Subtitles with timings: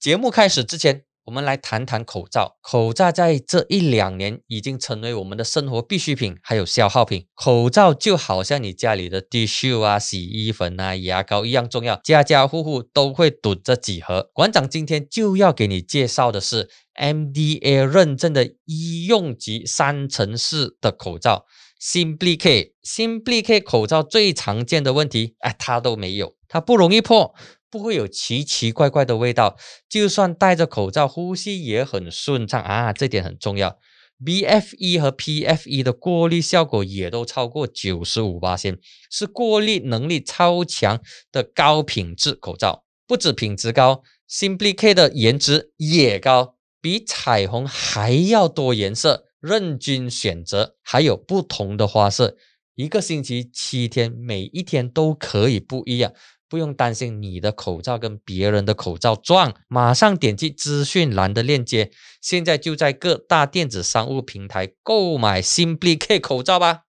[0.00, 2.56] 节目开始之前，我们来谈谈口罩。
[2.62, 7.26] 口罩在这一两年已经成为我们的生活必需品，还有消耗品。
[7.34, 14.30] 口罩就好像你家里的 tissue 啊、洗衣粉啊、牙膏一样重要，家家户户都会囤这几盒。
[14.32, 21.44] 馆长今天就要给你介绍的是 MDA 认证的医用级三层式的口罩。
[21.78, 27.34] Simply K，Simply K 口罩最常见的问题，哎，它都没有，它不容易破，
[27.70, 29.56] 不会有奇奇怪怪的味道，
[29.88, 33.78] 就算戴着口罩呼吸也很顺畅啊，这点很重要。
[34.22, 38.78] BFE 和 PFE 的过滤效果也都超过九十五八千，
[39.10, 41.00] 是过滤能力超强
[41.32, 42.84] 的高品质口罩。
[43.06, 49.24] 不止品质高，Simply K 的颜值也高，比彩虹还要多颜色。
[49.40, 52.36] 任君选择，还有不同的花色，
[52.74, 56.12] 一个星期七天，每一天都可以不一样，
[56.50, 59.54] 不用担心你的口罩跟别人的口罩撞。
[59.68, 66.82] 马上点击资讯栏的链接，现在就在各大电子商务平台购买 Simply K 口罩吧。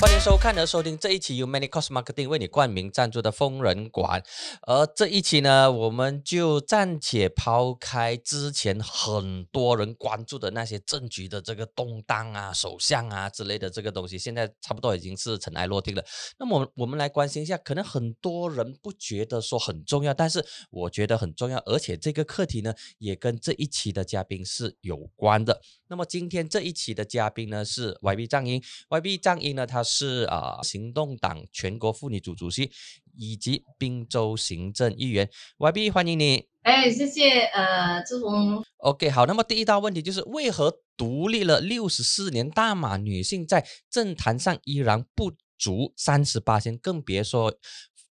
[0.00, 4.22] 欢迎收看和收听这一期由 Many Cost Marketing 为你冠名赞助的疯人馆，
[4.62, 16.02] 而这一期呢，我们就暂且抛开之前很多人关注的那些政局的这个动荡啊、首相啊之类的这个东西，现在差不多已经是尘埃落定了。
[16.38, 25.60] 那么我们来关心一下，可能很多人不觉得说很重要，但是我觉得很重要，而且这个课题呢，也跟这一期的嘉宾是有关的。
[25.88, 29.84] 那么今天这一期的嘉宾呢是 YB 张英，YB 张英呢他。
[29.90, 32.70] 是啊，行动党全国妇女组主席
[33.16, 36.46] 以及滨州行政议员 YB，欢迎你。
[36.62, 38.62] 哎，谢谢呃，志宏。
[38.76, 47.52] OK，好，那么第一道问题就是，为何独立了六十四年大马女性在政坛上依然不足三十八线，更别说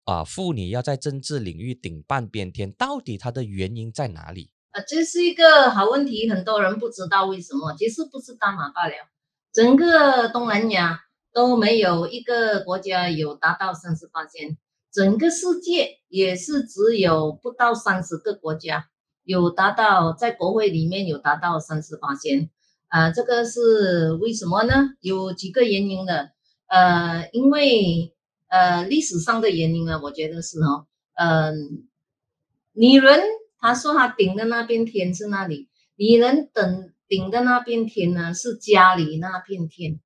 [0.04, 4.52] 啊，妇女要在政治领域顶半边天，到底它的原因在哪里？
[4.72, 8.94] 啊，这是一个好问题，很多人不知道为什么，其实不是大马罢了，
[9.54, 11.06] 整个东南亚。
[11.34, 14.58] 都没有一个国家有达到三十八线，
[14.92, 18.90] 整个世界也是只有不到三十个国家
[19.24, 22.50] 有达到，在国会里面有达到三十八线。
[22.88, 24.74] 啊，这个是为什么呢？
[25.00, 26.32] 有几个原因的。
[26.66, 28.16] 呃，因为
[28.48, 31.88] 呃历史上的原因呢，我觉得是哦，嗯，
[32.74, 33.22] 女人
[33.60, 40.00] 她说她顶的那片天是那里，女人等顶的那片天呢是家里那片天。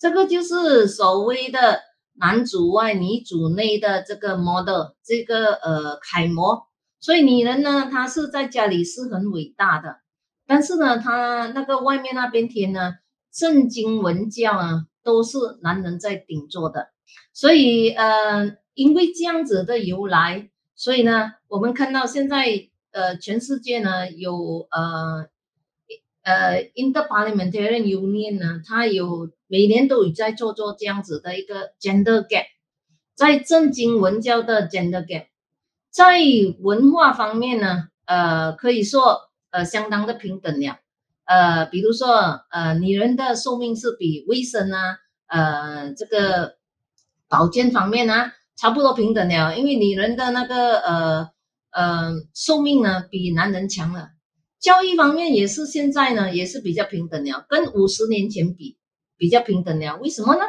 [0.00, 1.78] 这个就是所谓的
[2.14, 6.66] 男主外女主内的这个 model，这个呃楷模。
[7.00, 10.00] 所以女人呢，她是在家里是很伟大的，
[10.46, 12.94] 但是呢，她那个外面那边天呢，
[13.30, 16.88] 圣经文教啊，都是男人在顶做的。
[17.34, 22.46] 所以呃，因为这样子的由来，所以呢，我们看到现在
[22.92, 25.28] 呃，全世界呢有呃。
[26.22, 32.46] 呃，Interparliamentary Union 呢，它有每年都有在做做这样子的一个 gender gap，
[33.16, 35.26] 在正经文教的 gender gap，
[35.90, 36.20] 在
[36.60, 40.78] 文化方面呢，呃，可以说呃相当的平等了。
[41.24, 46.54] 呃，比如说呃，女人的寿命是比卫生啊，呃，这个
[47.28, 51.30] 保健方面呢，差不多平等了，因为女人的那个呃
[51.72, 54.10] 呃寿命呢比男人强了。
[54.60, 58.76] 教育方面也是现在呢，也是比较平等了，跟五十年前比
[59.20, 59.98] 比较平等了。
[59.98, 60.40] 为什么呢？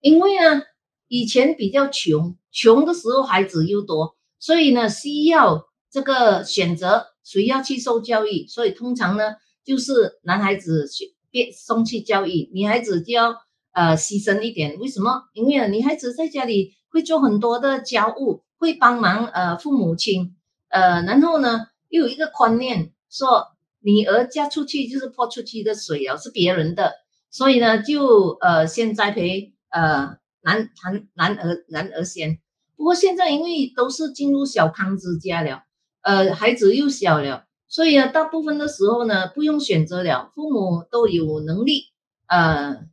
[0.00, 0.62] 因为呢，
[1.08, 9.34] 以前比较穷，穷的时候孩子又多，所以呢需要这个选择谁要去受教育，所以通常呢
[9.64, 13.34] 就是男孩子去别送去教育，女孩子就要
[13.72, 14.78] 呃牺牲一点。
[14.78, 15.24] 为什么？
[15.32, 20.36] 因为女孩子在家里会做很多的家务，会帮忙呃父母亲，
[20.68, 22.92] 呃然后呢又有一个观念。
[23.08, 23.46] 说
[23.80, 26.92] 女儿嫁出去就是泼出去的水哦，是别人的，
[27.36, 32.38] 所以呢，就呃先栽培呃男男男儿男儿先。
[32.76, 35.64] 不过现在因为都是进入小康之家了，
[36.00, 41.82] 呃孩子又小了，所以呢，大部分的时候呢不用选择了，父母都有能力
[42.26, 42.86] 呃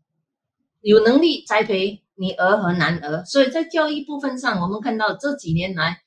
[0.82, 6.00] 有能力栽培女儿和男儿，所以在教育部分上，我们看到这几年来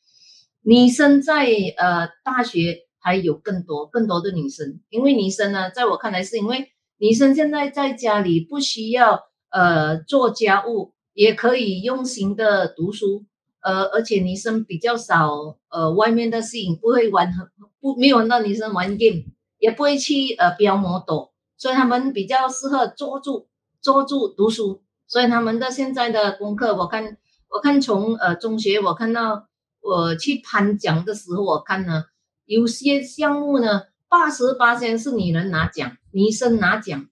[0.61, 1.47] 女生在
[1.79, 2.83] 呃大学。
[2.99, 13.25] 还有更多更多的女生，因为女生呢，在我看来是因为女生现在在家里不需要呃做家务，也可以用心的读书，
[13.61, 17.49] 呃，而且女生比较少呃外面的事情不会玩很
[17.81, 19.25] 不没有那女生玩 game，
[19.59, 23.47] 也不会去呃飙摩托，所以他们比较适合坐住
[23.81, 27.19] 坐住读书，所以他们的现在的功课我看
[27.49, 29.49] 我看从呃中学我看到
[29.81, 32.05] 我去颁奖的时候，我看呢
[32.47, 37.09] 有些项目呢八十八先是女人拿奖，女生拿奖，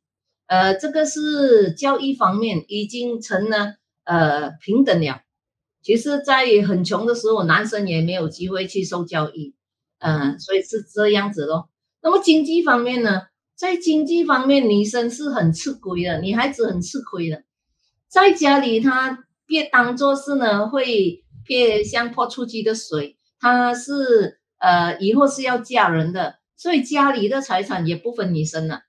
[0.47, 3.75] 呃，这个是教育方面已经成了
[4.05, 5.21] 呃平等了。
[5.83, 9.55] 其实，在很穷的时候，男生也没有机会去受教育，
[9.99, 11.69] 嗯，所以是这样子咯。
[12.01, 13.23] 那么经济方面呢，
[13.55, 17.43] 在经济方面，女生是很吃亏的，女孩子很吃亏的，
[18.09, 28.83] 在家里她别当做是呢，会别像泼出去的水，她是呃以后是要嫁人的，所以家里的财产也不分女生了。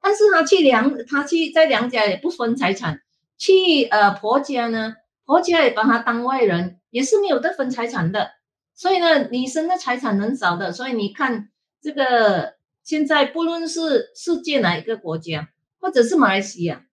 [0.00, 3.00] 但是她去娘，她去在娘家也不分财产，
[3.38, 4.94] 去呃婆家呢。
[5.24, 8.30] 婆家也把他当外人，也是没有得分财产的。
[8.76, 10.70] 所以呢，女生的财产很少的。
[10.70, 11.48] 所以你看，
[11.82, 12.54] 这个
[12.84, 15.48] 现在不论是世界哪一个国家，
[15.80, 16.86] 或者是马来西亚，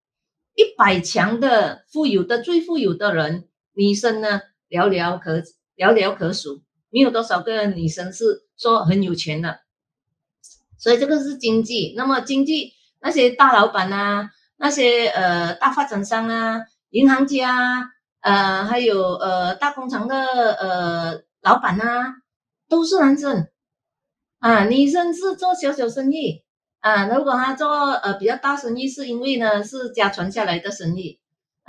[0.56, 5.44] 一百强的富有的最富有的人，女生呢寥寥可
[5.78, 9.60] 寥寥可数，没有多少个女生是说很有钱的。
[10.84, 11.94] 所以这个是经济。
[11.96, 16.60] 那么经济那些大老板啊，那些呃大发展商啊，
[16.90, 17.90] 银行家啊。
[18.20, 22.16] 呃，还有呃，大工厂的呃老板啊，
[22.70, 23.48] 都是男生
[24.40, 26.42] 啊，女生是做小小生意
[26.80, 27.08] 啊。
[27.08, 31.20] 如果他做呃比较大生意，是因为呢是家传下来的生意，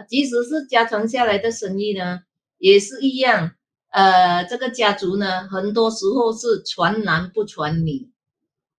[0.08, 2.20] 即使是家传下来的生意呢，
[2.58, 3.50] 也是一样。
[3.90, 8.12] 呃，这个家族呢，很多时候是传男不传女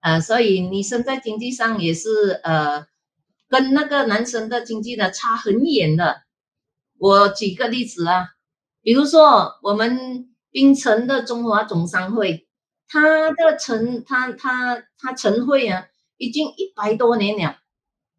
[0.06, 2.86] 啊，所以女生在经济上也是呃，
[3.50, 6.22] 跟那个男生的经济呢差很远的。
[7.00, 8.28] 我举个例子啊，
[8.84, 12.48] 比如说我们槟城的中华总商会，
[12.88, 15.88] 它的晨它它它晨会啊，
[16.18, 17.58] 已经一百多年了，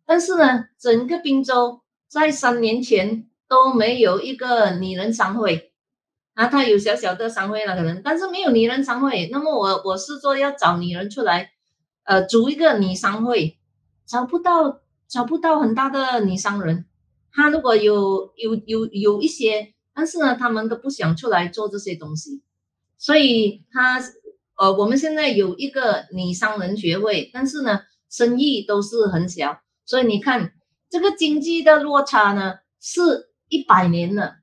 [0.04, 5.72] 但是呢，整个滨州在三年前都没有一个女人商会
[6.34, 9.28] 啊，它有小小的商会了可能，但是没有女人商会。
[9.30, 11.52] 那么我我是说要找女人出来，
[12.06, 13.58] 呃，组一个女商会，
[14.06, 16.86] 找不到找不到很大的女商人。
[17.32, 22.42] 他如果有有有有一些，但是呢，他们都不想出来做这些东西，
[22.96, 24.00] 所以他
[24.56, 30.52] 呃，我们现在有一个女商人学会，但是呢，生意都是很小，所以你看
[30.88, 33.00] 这个经济的落差呢，是
[33.48, 34.36] 一百年了，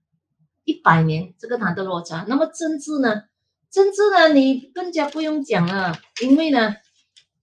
[0.65, 2.25] 一百年这个它的落差。
[2.27, 3.23] 那么政治呢，
[3.71, 6.75] 政治呢，你更加不用讲了，因为呢。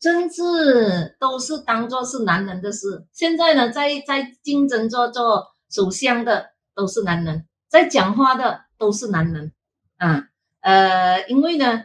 [0.01, 3.07] 政治都是当做是男人的事。
[3.13, 9.53] 现在呢，在在竞争做做首相的都是男人，在讲话的都是男人
[9.99, 10.29] 啊。
[10.61, 11.85] 呃，因为呢，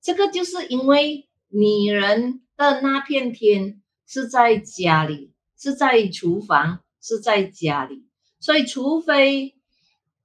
[0.00, 8.06] 这个就是因为女人的那片天是在家里，是在厨房，是在家里，
[8.40, 9.54] 所以除非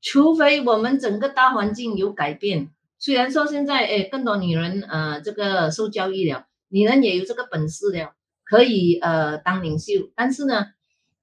[0.01, 6.46] 除非我们整个大环境有改变，虽然说现在哎，更多女人呃，这个受教育了。
[6.69, 10.65] 女人也有这个本事了，可以呃当领袖，但是呢，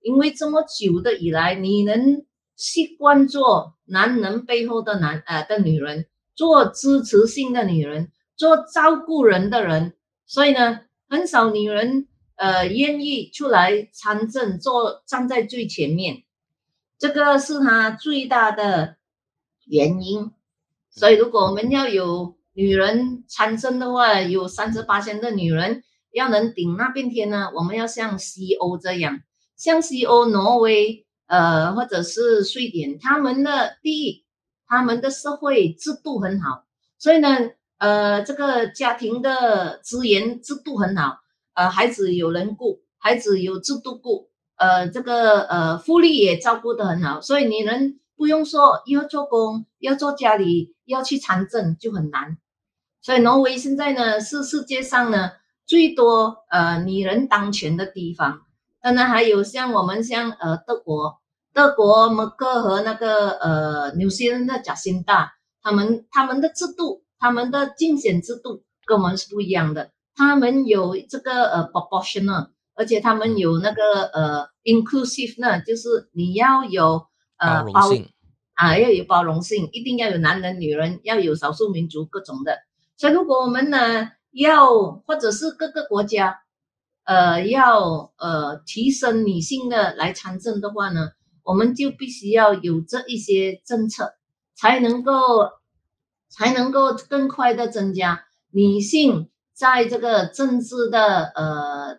[0.01, 2.25] 因为这么久的以来，女人
[2.57, 9.95] 习惯做男人背后的男呃的女人，做支持性的女人，做照顾人的人，
[10.27, 16.23] 所以呢，很少女人呃愿意出来参政，做站在最前面，
[16.99, 18.97] 这个是她最大的
[19.67, 20.33] 原因。
[20.91, 22.37] 所以如果我们要有。
[22.57, 27.51] 女人参政的话，有三十八千的女人要能顶那片天呢。
[27.53, 29.21] 我们要像西欧这样，
[29.57, 34.25] 像西欧、挪威，呃，或者是瑞典，他们的第一，
[34.69, 36.65] 他们的社会制度很好，
[36.97, 37.29] 所以呢，
[37.79, 41.19] 呃，这个家庭的资源制度很好，
[41.55, 52.39] 呃，孩子有人顾，孩子有制度顾，呃，这个呃福利也照顾得很好，所以女人不用说要做工，要做家里，要去参政就很难。
[53.05, 55.33] 所以挪威现在呢是世界上呢
[55.67, 58.41] 最多呃女人当权的地方，
[58.81, 61.21] 当然还有像我们像呃德国，
[61.53, 77.05] 德国默克和那个呃纽西兰的贾辛大，他们他们的制度，他们的竞选制度跟我们是不一样的，他们有这个呃 proportional，而且他们有那个呃 inclusive 呢，就是你要有
[77.37, 77.91] 呃包
[78.55, 82.57] 啊要有包容性，一定要有男人女人，要有少数民族各种的。
[82.97, 86.41] 所以，如果我们呢要，或者是各个国家，
[87.05, 91.11] 呃，要呃提升女性的来参政的话呢，
[91.43, 94.15] 我们就必须要有这一些政策，
[94.55, 95.51] 才能够
[96.29, 101.99] 才能够更快的增加女性在这个政治的呃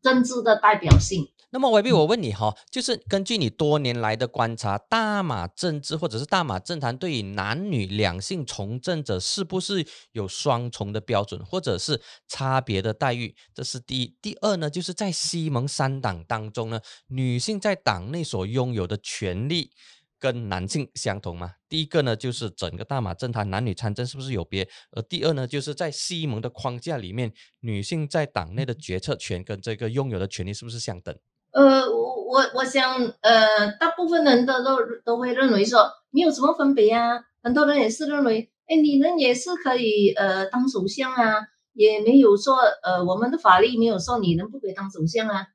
[0.00, 1.28] 政治的代表性。
[1.50, 13.34] 那么 Y B，我问你哈，就是根据你多年来的观察，大马政治或者是大马政坛对于男女两性从政者是不是有双重的标准，或者是差别的待遇？
[13.54, 14.16] 这是第一。
[14.20, 19.70] 第二呢，就是在西蒙三党当中呢，女性在党内所拥有的权利。
[20.18, 21.52] 跟男性相同吗？
[21.68, 24.66] 第一个呢，就是整个大马政坛男女参政是不是有别？
[24.92, 31.14] 而第二呢，就是在西蒙的框架里面，女性在党内的决策权跟这个拥有的权利是不是相等？
[31.56, 37.18] 呃，我我我想，呃，大部分人都都都会认为说没有什么分别啊。
[37.42, 41.36] 很多人也是认为，哎，女人也是可以呃当首相啊，
[41.72, 45.46] 也没有说呃我们的法律没有说女人不可以当首相啊。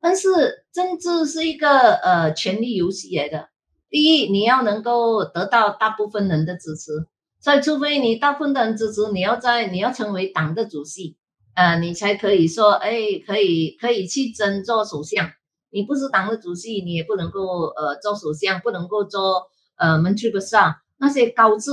[0.00, 0.28] 但是
[0.72, 3.48] 政治是一个呃权力游戏来的。
[3.88, 6.92] 第一，你要能够得到大部分人的支持，
[7.40, 11.16] 所以除非你大部分的人支持，你要在你要成为党的主席，
[11.56, 15.28] 呃，你才可以说，哎，可以可以去争做首相。
[15.70, 21.70] 你不是党的主席，你也不能够呃做首相，不能够做呃 Menteri Besar 那些高制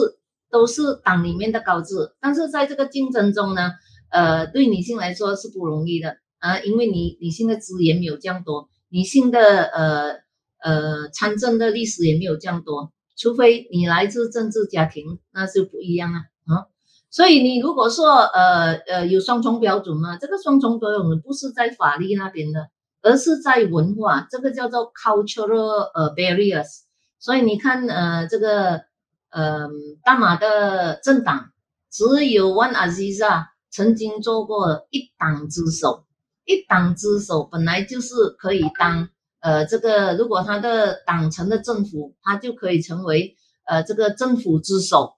[0.49, 3.71] 都是党里面的高制，但是在这个竞争中呢，
[4.09, 10.27] 呃，对女性来说是不容易的啊，因为你女性的资源没有这样多，女性的呃。
[10.59, 16.65] 呃，参政的历史也没有这样多，除非你来自政治家庭，那就不一样啊啊！
[17.11, 22.69] 所以你如果说呃呃有双重标准嘛，这个双重标准不是在法律那边的，
[23.07, 26.81] 而是在文化，这个叫做 cultural 呃 barriers。
[27.19, 28.81] 所以你看呃这个
[29.29, 29.69] 呃
[30.03, 31.51] 大马的政党
[31.89, 36.05] 只有 One Aziza 曾经做过一党之首，
[36.43, 39.09] 一党之首本来就是可以当。
[39.39, 43.35] 呃，这个如果他的党成了政府，他就可以成为
[43.65, 45.13] 呃这个政府之首。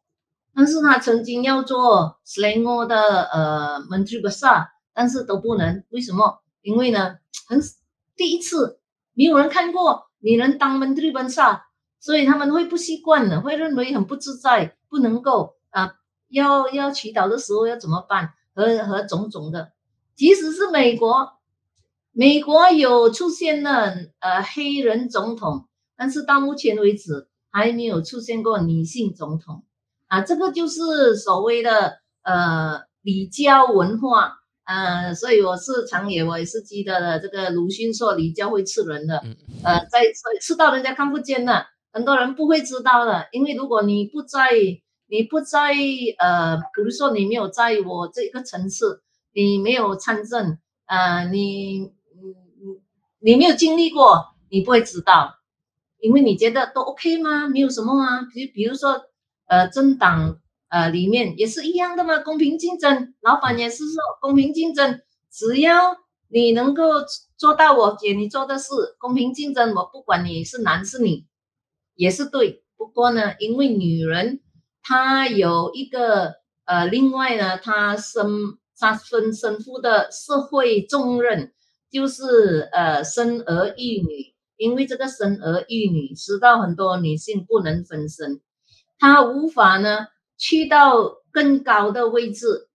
[0.53, 5.83] 但是他曾经要做 Selangor 的呃 Menteri Besar，但是都不能。
[5.89, 6.43] 为什么？
[6.61, 7.15] 因为呢，
[7.47, 7.59] 很
[8.19, 8.81] 第一次
[9.13, 11.61] 没有人看过你能当 Menteri Besar，
[12.01, 15.93] 所以他们会不习惯的，会认为很不自在，不能够啊，
[16.27, 18.33] 要要祈祷的时候要怎么办？
[18.53, 19.71] 和和种种的，
[20.17, 21.31] 即使是美国。
[22.11, 29.63] 美国有出现了呃黑人总统，但是到目前为止还没有出现过女性总统
[30.07, 34.38] 啊，这个就是所谓的呃礼教文化，
[34.69, 37.19] 呃，所以我是长野，我也是记得的。
[37.19, 39.17] 这个鲁迅说礼教会吃人的，
[39.63, 40.03] 呃，在
[40.39, 44.51] 吃到人家看不见的，很多人不会知道的，因为如果你不在，
[45.07, 45.73] 你不在
[46.19, 49.01] 呃，比如说你没有在我这个层次，
[49.33, 51.91] 你没有参政，呃，你。
[53.21, 55.35] 你没有经历过，你不会知道，
[55.99, 57.49] 因为你觉得都 OK 吗？
[57.49, 58.21] 没有什么啊。
[58.33, 59.01] 比比如说，
[59.47, 65.97] 呃，政党呃里面也是一样的嘛，公平竞争，老板也是说公平竞争，只要
[66.27, 66.83] 你能够
[67.37, 71.25] 做到我给你做的事，公平竞争，我不管你是男是女，
[71.95, 72.63] 也是对。
[72.77, 74.41] 不过呢，因为女人
[74.81, 76.35] 她有一个
[76.65, 78.25] 呃，另外呢，她身
[78.77, 81.51] 她分身负的社会重任。
[81.91, 88.41] 就是呃生儿育女，因为这个生儿育女使到很多女性不能分身，
[88.99, 90.05] 她无法呢
[90.39, 92.69] 去到更高的位置，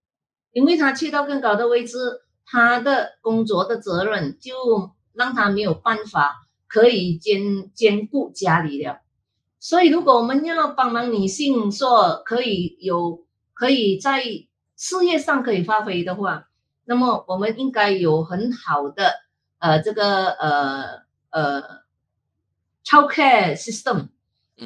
[0.52, 1.99] 因为他去到更高的位置，
[2.47, 9.00] 他的工作的责任就让他没有办法可以兼兼顾家里了。
[9.59, 14.23] 所以，如果我们要帮忙女性说可以有可以在
[14.76, 16.49] 事业上可以发挥的话，
[16.85, 19.14] 那么我们应该有很好的
[19.59, 20.85] 呃这个呃
[21.30, 21.62] 呃
[22.85, 24.09] childcare system，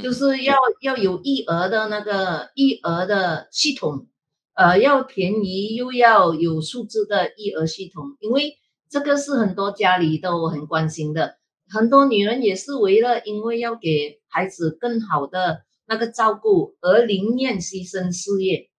[0.03, 4.07] 就是要要有育儿的那个育儿的系统，
[4.55, 8.59] 呃要便宜又要有素质的育儿系统，因为
[8.91, 11.37] 这个是很多家里都很关心的，
[11.69, 18.71] 很多女人也是为了因为要给孩子更好的那个照顾而宁愿牺牲事业，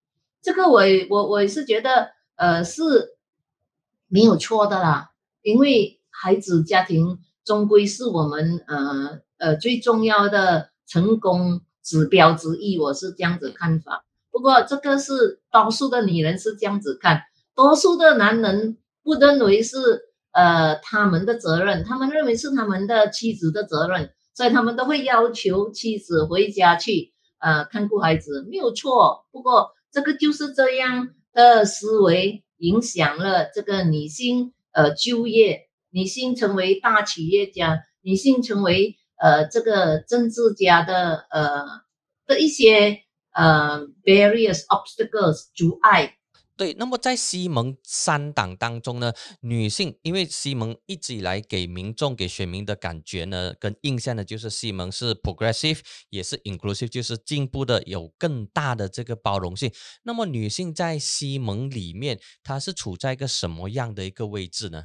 [0.42, 3.16] 这个我我我是觉得呃是。
[4.12, 14.04] 没有错的啦，因为孩子家庭终归是我们呃呃最重要的成功指标之一，我是这样子看法。
[14.32, 17.22] 不过这个是多数的女人是这样子看，
[17.54, 19.78] 多数的男人不认为是
[20.32, 29.26] 呃他们的责任，他们认为是他们的妻子的责任，所以他们都会要求妻子回家去呃看顾孩子，没有错。
[29.30, 32.42] 不过这个就是这样的思维。
[32.62, 41.64] 影响了这个女性呃就业，女性成为大企业家，女性成为呃这个政治家的呃
[42.26, 46.16] 的一些呃 various obstacles 阻碍。
[46.56, 55.78] 对，那么在西蒙三党当中呢，女性因为西蒙一直以来给民众、给选民的感觉呢，跟印象呢，就是西蒙是 progressive，
[56.10, 59.72] 也是 inclusive，就是进步的，有更大的这个包容性。
[60.02, 64.82] 那么女性在西蒙里面，她是处在一个什么样的一个位置呢？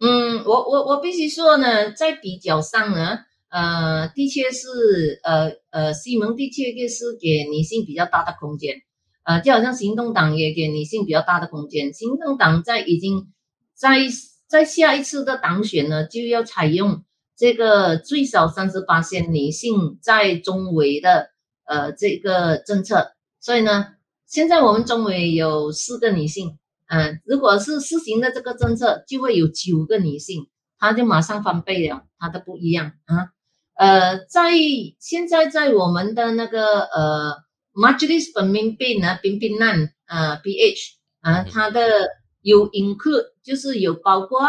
[0.00, 3.18] 嗯，我我我必须说呢，在比较上呢，
[3.50, 8.82] 呃，的确是，呃呃，西蒙的确就是给女性比较大的空间。
[9.24, 11.92] 呃，就好像行动党也给女性比较大的空间。
[11.92, 13.32] 行动党在已经
[13.74, 13.98] 在
[14.46, 17.04] 在下一次的当选呢，就要采用
[17.36, 21.28] 这个最少三十八线女性在中委的
[21.64, 23.12] 呃这个政策。
[23.40, 23.88] 所以呢，
[24.26, 33.32] 现在我们中委有四个女性，嗯，如果是实行的这个政策，就会有九个女性，她就马上翻倍了，她的不一样啊。
[33.78, 34.52] 呃，在
[34.98, 37.48] 现在在我们的那个呃。
[37.78, 42.08] Majlis Pemimpin 呢，Pimpinan 呃 PH 啊，它的
[42.40, 44.40] 有 include 就是有包括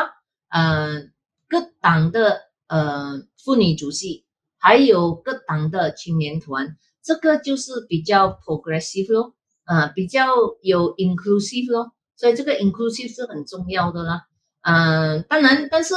[0.50, 1.04] 呃
[1.48, 4.26] 各党的呃妇女主席，
[4.58, 9.36] 还有各党的青年团，这个就是比较 progressive 咯，
[9.68, 10.26] 呃比较
[10.64, 14.24] 有 inclusive 咯，所以这个 inclusive 是很重要的啦。
[14.62, 15.94] 嗯，当然，但是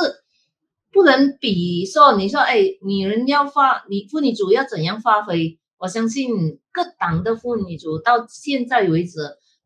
[0.92, 5.58] 不能比说你说哎，女人要发，你妇女主要怎样发挥？
[5.78, 9.18] 我相信各党的妇女组到现在为止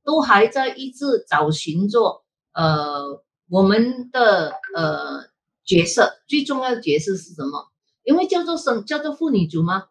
[0.05, 2.23] 都还在一直找寻着
[2.55, 5.25] 呃我们的呃
[5.65, 7.67] 角色，最重要的角色是什么？
[8.05, 9.85] 因为叫做生叫做妇女组吗？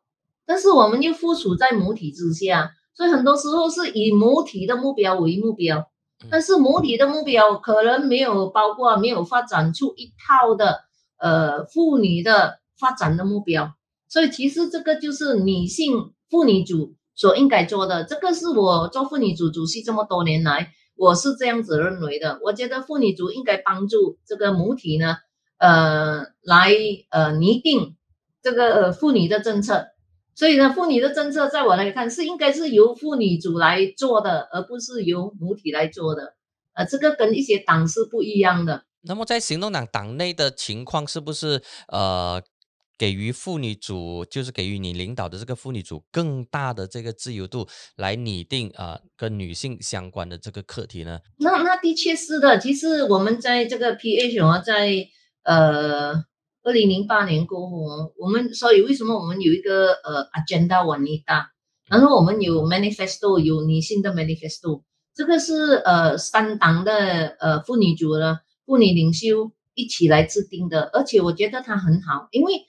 [0.45, 5.91] 但是我们又附属在母体之下，所以很多时候是以母体的目标为目标，
[6.31, 10.84] 但是母体的目标可能没有包括没有发展出一套的
[11.17, 13.73] 呃妇女的发展的目标，
[14.07, 16.11] 所以其实这个就是女性。
[16.27, 22.39] 妇女组所应该做的，这个是我做妇女组主席这么多年来，我是这样子认为的。
[22.43, 25.17] 我觉得妇女组应该帮助这个母体呢，
[25.59, 26.73] 呃，来
[27.11, 27.95] 呃拟定
[28.41, 29.85] 这个呃妇女的政策。
[30.33, 36.33] 所以呢，妇女的政策在我来看是应该是由妇女组来做的，而不是由母体来做的。
[36.73, 38.83] 呃，这个跟一些党是不一样的。
[39.05, 42.41] 那么在行动党党内的情况是不是呃？
[42.97, 51.19] 给予妇女组，就是给予你领导的这个妇女组更大的这个自由度，来拟定啊跟女性相关的这个课题呢？
[51.39, 52.57] 那那的确是的。
[52.57, 55.09] 其实我们在这个 PH 啊，在
[55.43, 56.13] 呃
[56.63, 61.47] 二零零八年过后，我们所以为什么我们有一个呃 Agenda Wanita，
[61.89, 72.65] 然后我们有 Manifesto，有女性的 Manifesto，这个是呃三党的呃妇女组的妇女领袖一起来制定的，而且我觉得它很好，因为。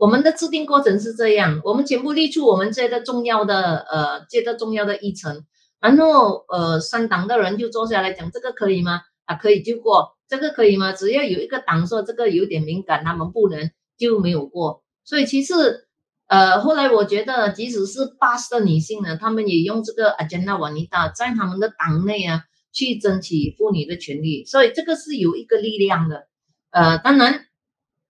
[0.00, 5.44] 我们的制定过程是这样，我们全部列出我们这个重要的呃，这个重要的议程，
[5.80, 9.00] 然后呃，三党的人就坐下来讲这个可以吗？
[9.24, 10.92] 啊，可以就过，这个可以吗？
[10.92, 14.84] 只要有一个党说这个有点敏感，他们不能就没有过。
[15.02, 15.88] 所以其实
[16.28, 22.44] 呃，后来我觉得，即使是八十的女性呢，她们也用这个 agenda wanita 在他们的党内啊，
[22.78, 26.28] 去争取妇女的权利，所以这个是有一个力量的。
[26.70, 27.44] 呃，当然。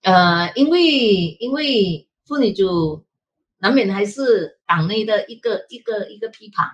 [0.01, 3.05] 呃，因为因为妇女主
[3.59, 6.67] 难免还是党内的一个一个一个批判，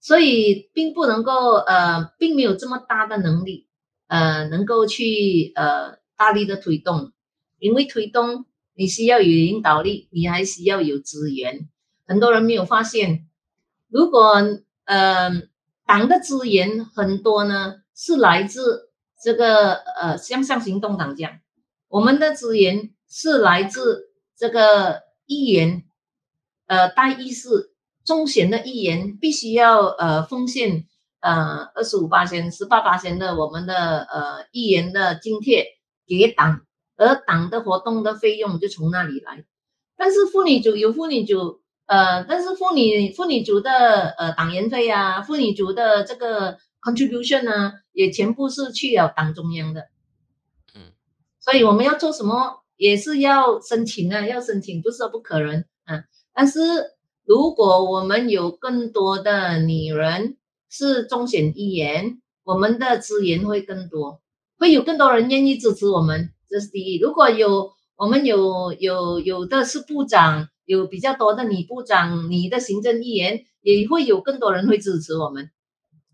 [0.00, 3.66] 所以并不能够呃，并没有这么大的能力
[4.06, 7.12] 呃，能够去呃大力的推动，
[7.58, 11.68] 因为推动你需要有领导力，你还需要有资源。
[12.06, 13.26] 很多人没有发现，
[13.88, 14.36] 如果
[14.84, 15.47] 呃
[15.88, 18.90] 党的资源很多呢，是来自
[19.24, 21.40] 这个呃向上行动党这样。
[21.88, 25.84] 我们的资源是来自这个议员，
[26.66, 27.48] 呃，代议士
[28.04, 30.84] 中选的议员必须要呃奉献
[31.20, 35.64] 呃二十五八千、十八八千的我们的呃议员的津贴
[36.06, 36.66] 给党，
[36.98, 39.46] 而党的活动的费用就从那里来。
[39.96, 49.88] 但是妇女组有妇女组，呃，但是妇女妇女族的呃党员费啊，妇女族的这个 contribution 呢，也全部是去了党中央的。
[50.74, 50.92] 嗯
[51.40, 56.04] 所以我们要做什么也是要申请啊，要申请不是说不可能啊。
[56.34, 56.60] 但是
[57.24, 60.36] 如果我们有更多的女人
[60.68, 64.20] 是中选议员，我们的资源会更多，
[64.58, 66.98] 会有更多人愿意支持我们，这是第一。
[66.98, 75.50] 如果有我们有有有的是部长，有比较多的女部长，你的行政议员也会有更多人会支持我们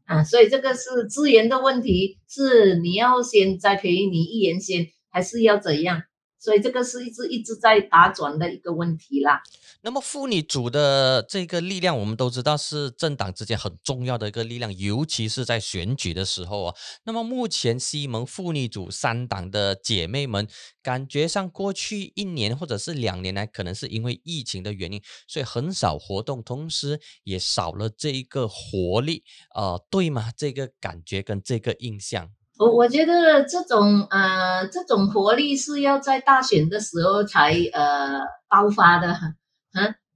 [0.07, 0.23] 啊。
[0.23, 4.87] 所以这个是资源的问题，是你要先栽培你议员先。
[5.17, 6.03] 还是要怎样？
[6.45, 9.41] 所以这个是一直一直在打转的一个问题啦。
[9.81, 16.75] 那么妇女组的这个力量，我们都知道是政党之间很重要的一个力量，尤其是在选举的时候啊。
[17.05, 20.47] 那么目前西蒙妇女组三党的姐妹们，
[20.83, 30.31] 感觉上过去一年或者是两年来，可能是因为疫情的原因，所以很少活动，同时也少了这一个活力，呃，对吗？
[30.37, 32.31] 这个感觉跟这个印象。
[32.57, 39.35] 我我觉得这种呃这种活力是要在大选的时候才呃爆发的，啊，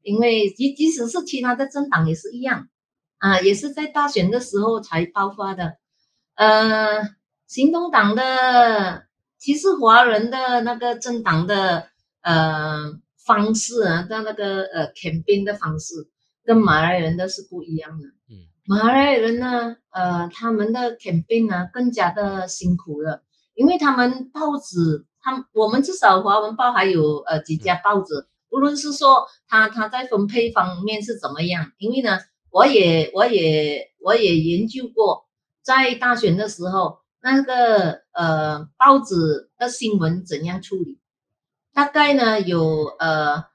[0.03, 2.68] 因为即即使是其他的政党也是一样，
[3.18, 5.79] 啊，也是在大选的时候才爆发的。
[6.37, 7.03] 呃，
[7.48, 9.05] 行动党的
[9.37, 11.88] 其实华人的那个政党的
[12.22, 12.92] 呃
[13.27, 15.94] 方式啊，的那个呃填冰的方式
[16.44, 18.07] 跟马来人的是不一样的。
[18.70, 23.22] 马来人呢，呃，他们的 campaign 呢更加的辛苦了，
[23.54, 32.18] 因为他们报纸，他我们至少华文报还有呃几家报纸，无论是说他他在分配方面是怎么样，因为呢，
[32.50, 35.24] 我也我也我也研究过，
[35.62, 40.98] 在大选的时候，那个呃报纸的新闻怎样处理，
[41.72, 43.46] 大概呢有呃。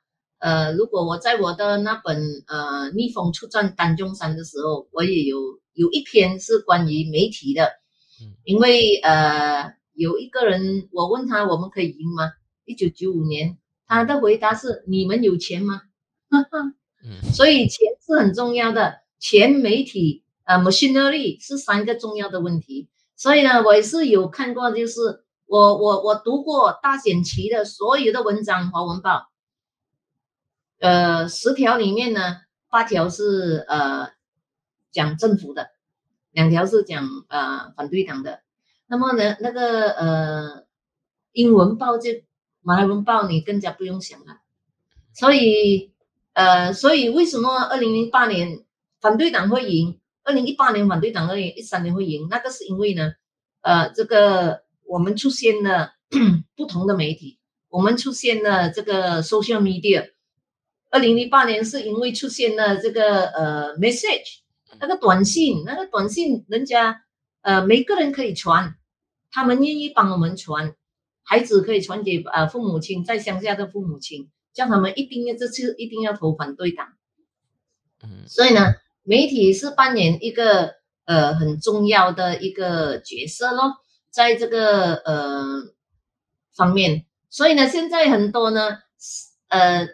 [0.44, 5.38] 呃，如果我在我的那本呃《逆风出战丹中山》的时候，我也有
[5.72, 7.64] 有一篇是关于媒体的，
[8.20, 12.30] 嗯，因为呃有一个人，我问他我们可以赢吗？
[12.66, 15.82] 一九九五年，他的回答是：你们有钱吗？
[17.08, 22.90] 嗯，所以钱是很重要的，钱、媒体、呃，machinery 是三个重要的问题。
[23.16, 25.00] 所以呢，我也是有看过，就是
[25.46, 29.10] 我我我读过大选期的所有的文章，《华文报》。
[30.84, 34.10] 呃，十条里面呢，八条是呃
[34.92, 35.70] 讲政府的，
[36.32, 38.42] 两条是讲呃反对党的。
[38.88, 40.66] 那么呢，那个呃
[41.32, 42.10] 英文报就
[42.60, 44.42] 马来文报，你更加不用想了。
[45.14, 45.94] 所以
[46.34, 48.66] 呃，所以为什么二零零八年
[49.00, 52.28] 反对党会赢，二零一八年反对党二零一三年会赢？
[52.30, 53.14] 那个是因为呢，
[53.62, 55.94] 呃，这个我们出现了
[56.58, 60.10] 不同的媒体，我们出现了这个 social media。
[60.94, 64.42] 二零零八年是因为出现了这个呃 message
[64.80, 67.02] 那个短信，那个短信人家
[67.42, 68.76] 呃每个人可以传，
[69.32, 70.76] 他们愿意帮我们传，
[71.24, 76.90] 孩子可以传给呃父母亲在乡下的父母亲，叫他们一定要这次一定要投反对党。
[78.04, 80.76] 嗯，所以呢，媒体是扮演一个
[81.06, 83.78] 呃很重要的一个角色咯，
[84.12, 85.44] 在这个呃
[86.56, 88.78] 方面，所以呢，现在很多呢
[89.48, 89.88] 呃。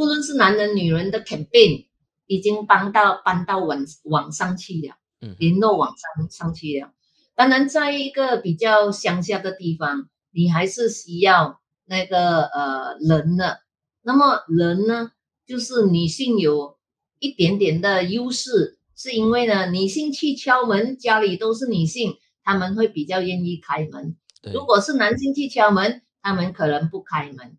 [0.00, 1.84] 不论是男人、女人的 campaign
[2.24, 6.90] 已经搬到搬到网网上去了，嗯，联络网上上去了。
[7.34, 13.60] 当然，在一个比较乡下的地方，你还是需要那个呃人的。
[14.00, 15.10] 那么人呢，
[15.46, 16.78] 就是女性有
[17.18, 24.16] 一点点的优势，是因为呢，女性去敲门，家里都是女性，他们会比较愿意开门。
[24.50, 27.58] 如果是男性去敲门，他们可能不开门。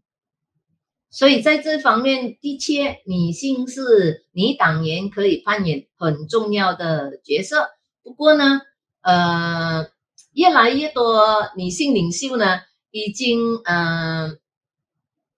[1.14, 7.68] 所以在这方面，的确，女性是女党员可以扮演很重要的角色。
[8.02, 8.62] 不过呢，
[9.02, 9.88] 呃，
[10.34, 14.40] 越来越多女性领袖呢，已经嗯，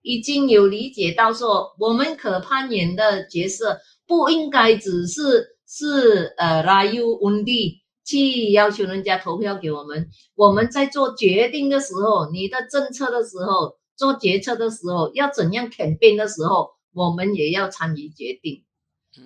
[0.03, 10.07] 已经有理解到说，我们可扮演的角色不应该只是是呃拉 u 温蒂去要求人家投票给我们。
[10.36, 13.75] 我们在做决定的时候，你的政策的时候。
[13.95, 18.63] 做决策的时候要怎样肯定的时候，我们也要参与决定。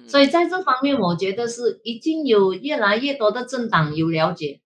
[0.08, 4.62] 所以在这方面，我觉得是已经有越来越多的政党有了解，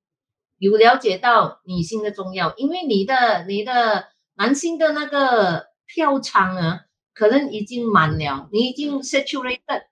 [0.57, 2.55] 有了解到女性的重要。
[2.55, 6.81] 因为你的你的男性的那个票仓啊，
[7.13, 9.83] 可能已经满了，你已经 saturated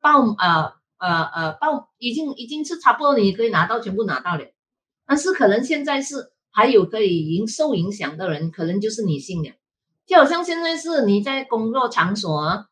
[0.00, 4.44] 爆呃呃呃爆，已经已经是差不多，你可以拿到全部拿到了。
[5.06, 6.33] 但是可能现在是。
[6.56, 9.50] 还有可以影受影响的人，可能就是女性了。
[10.06, 12.66] 就好像现在是你在工作场所，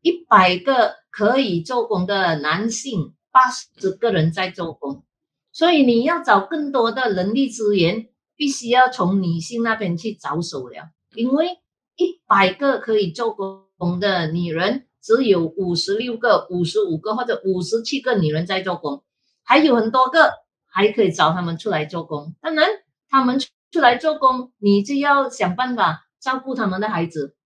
[0.00, 5.04] 一百个可以做工的男性，八十个人在做工，
[5.52, 10.88] 所以你要找更多的人力资源，必须要从女性那边去着手了。
[11.14, 11.58] 因为
[11.96, 19.02] 一百个可以做工的女人，只有五十六个、五十五个或者五十七个女人在做工，
[19.42, 20.43] 还有很多个。
[20.74, 22.68] 还可以找他们出来做工，当然
[23.08, 23.38] 他们
[23.70, 27.36] 出来做工，你就要想办法照顾他们的孩子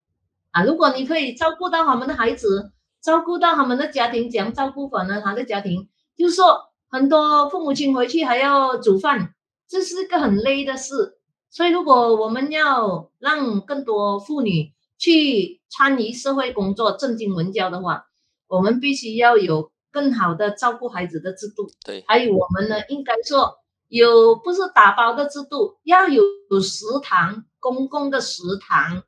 [0.51, 0.65] 啊。
[0.65, 5.21] 如果你可以照顾到他们的孩子，照顾到他们的家庭，怎样照顾法呢？
[5.23, 9.35] 他的家庭就是说，很多父母亲回去还要煮饭，
[9.69, 11.19] 这是个很累的事。
[11.51, 18.07] 所以，如果我们要让更多妇女去参与社会工作、正经文教的话，
[18.49, 21.69] 我们必须要有更好的照顾孩子的制度。
[21.85, 23.59] 对，还有我们呢，应该说
[23.89, 26.23] 有不是打包的制度，要有
[26.61, 29.03] 食堂，公共的食堂，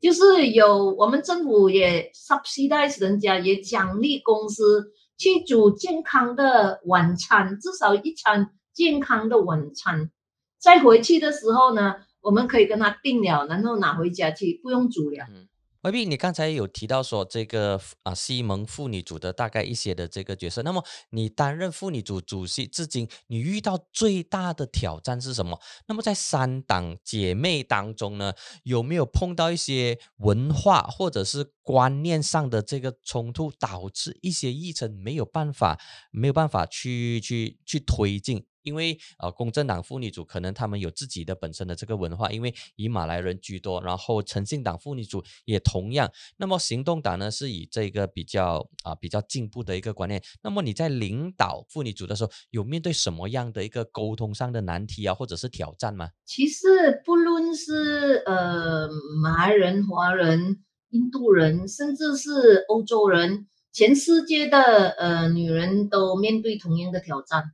[0.00, 10.12] 就是有我们政府也 subsidize 人家，也奖励公司去煮健康的晚餐，至少一餐健康的晚餐。
[10.58, 15.26] 再回去的时候呢，我们可以跟他订了，然后拿回家去，不用煮了。
[15.28, 15.48] 嗯，
[15.86, 25.60] 未必你刚才有提到说这个啊西蒙妇女组的大概一些的这个角色，那么你担任妇女组主席至今，你遇到最大的挑战是什么？
[25.86, 28.32] 那么在三党姐妹当中呢，
[28.64, 38.44] 有没有碰到一些文化或者是观念上的这个冲突，导致一些议程没有办法没有办法去去去推进？
[38.66, 46.10] 因为呃，公正党妇女组可能他们有自己的本身的这个文化，因为以马来人居多，然后诚信党妇女组也同样。
[46.36, 50.20] 那么行动党呢，是以这个比较啊比较进步的一个观念。
[50.42, 56.10] 那么你在领导妇女组的时候，有面对什么样的一个沟通上的难题啊，或者是挑战吗？
[56.24, 58.88] 其实不论是呃
[59.22, 60.58] 马来人、华人、
[60.90, 67.44] 印度人，甚至是欧洲人，全世界的呃女人都面对同样的挑战。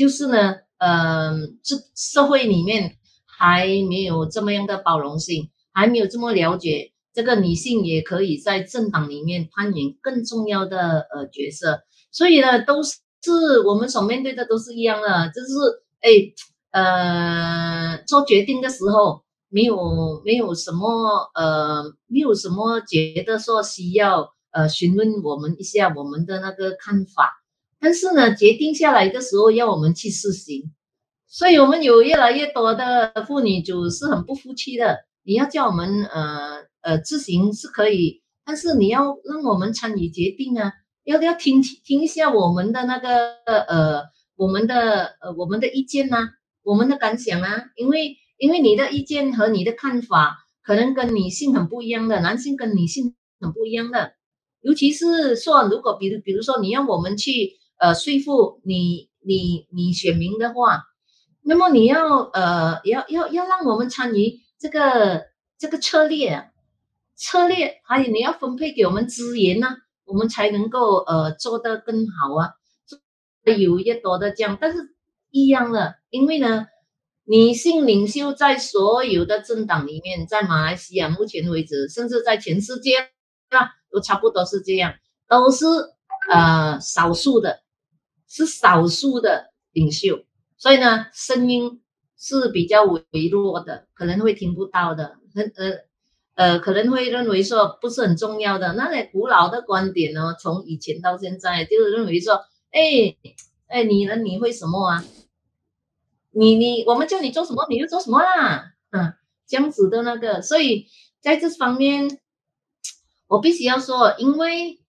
[0.00, 15.52] 就是呢，呃，这社会里面还没有这么样的包容性，还没有这么了解这个女性也可以在政党里面扮演更重要的呃角色，所以呢，都是我们所面对的都是一样的，就是
[16.00, 16.32] 哎，
[16.70, 27.39] 呃，做决定的时候没有没有什么呃，没有什么觉得说需要呃询问我们一下我们的那个看法。
[27.80, 30.70] 但是呢，决定下来的时候要我们去实行，
[31.26, 34.98] 所以我们有越来越多的妇女主是很不服气的。
[35.22, 40.72] 你要叫我们呃呃自行是可以，但是你要让我们参与决定啊，
[41.04, 44.02] 要要听听一下我们的那个呃
[44.36, 46.28] 我们的呃我们的意见呐，
[46.62, 54.12] 我们的感想啊，因为因为你的意见和你的看法可能跟女性很不一样的，男性跟女性很不一样的，
[54.60, 57.58] 尤其是说如果比如比如说你要我们去。
[57.80, 60.82] 呃，说服你，你，你选民的话，
[61.42, 65.24] 那么你要呃，要要要让我们参与这个
[65.58, 66.50] 这个策略，
[67.16, 69.68] 策略，还有你要分配给我们资源呢，
[70.04, 72.50] 我们才能够呃做得更好啊。
[73.58, 74.94] 有越多的这样，但是
[75.30, 76.66] 一样的，因为呢，
[77.24, 82.98] 女性领袖在所有的政党里面，在马来西亚目前为止，甚至在全世界
[83.48, 84.92] 啊，都差不多是这样，
[85.26, 85.64] 都是
[86.30, 87.60] 呃少数的。
[88.32, 90.24] 是少数的领袖，
[90.56, 91.82] 所以呢，声音
[92.16, 95.72] 是比较微弱的，可能会听不到的，很呃
[96.36, 98.74] 呃，可能会认为说不是很重要的。
[98.74, 102.34] 那些古老的观点呢，从以前到现在，就是认为说，
[102.70, 103.16] 哎
[103.66, 104.14] 哎，你呢？
[104.14, 105.04] 你会什么啊？
[106.30, 109.12] 你你我们叫你做什么，你就做什么啦，嗯，
[109.48, 110.40] 这样子的那个。
[110.40, 110.86] 所以
[111.20, 112.20] 在这方面，
[113.26, 114.79] 我必须要说，因为。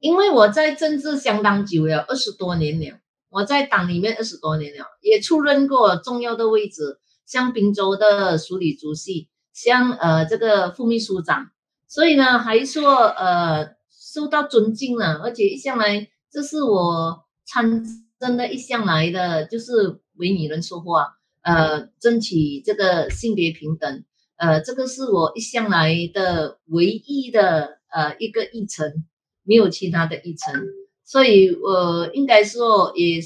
[0.00, 2.98] 因为我在政治相当久了，二十多年了。
[3.30, 11.50] 我在党里面二十多年了，也出任过重要的位置，像滨州的署理主席，像呃这个副秘书长，
[11.88, 17.84] 所以呢，还说呃受到尊敬了，而且一向来这是我参
[18.18, 21.08] 政的一向来的，就是为女人说话，
[21.42, 24.04] 呃，争取这个性别平等，
[24.36, 29.04] 呃，这个是我一向来的唯一的呃一个议程。
[29.48, 30.62] 没有其他的议程，
[31.06, 33.18] 所以我应该说也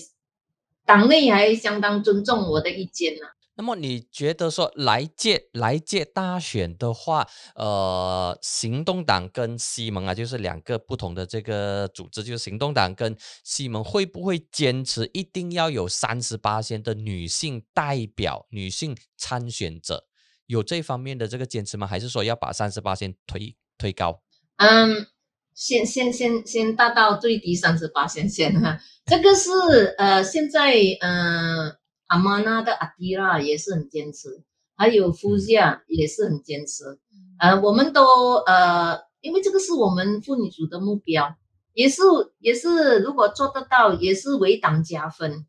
[0.87, 3.23] 党内还相当尊重我的意见呢。
[3.55, 20.07] 那么你觉得说来届来届大选的话，呃，行动党跟西蒙啊，就是两个不同的这个组织，就是行动党跟西蒙会不会坚持一定要有三十八线的女性代表、女性参选者，
[20.47, 21.87] 有这方面的这个坚持吗？
[21.87, 24.23] 还是说要把三十八线推推高？
[24.57, 25.09] 嗯。
[25.55, 29.51] 先先先先达到最低三十八先先哈，这个是
[29.99, 34.43] 呃现在呃阿玛纳的阿迪拉也是很坚持，
[34.77, 36.99] 还有夫亚也是很坚持，
[37.39, 41.37] 呃我们都呃因为这个是我们妇女组的目标，
[41.75, 42.01] 也是
[42.39, 45.47] 也是如果做得到也是为党加分，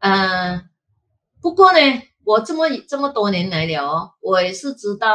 [0.00, 0.68] 嗯
[1.40, 1.78] 不过呢
[2.24, 5.08] 我这么这么多年来了哦，我也是知道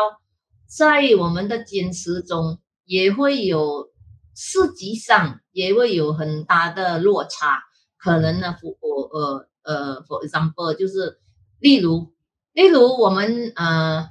[0.67, 3.90] 在我们的坚持中也会有。
[4.35, 7.61] 实际上也会有很大的落差，
[7.97, 11.19] 可能呢，我呃呃，for example，就是
[11.59, 12.13] 例如
[12.53, 14.09] 例如我们呃，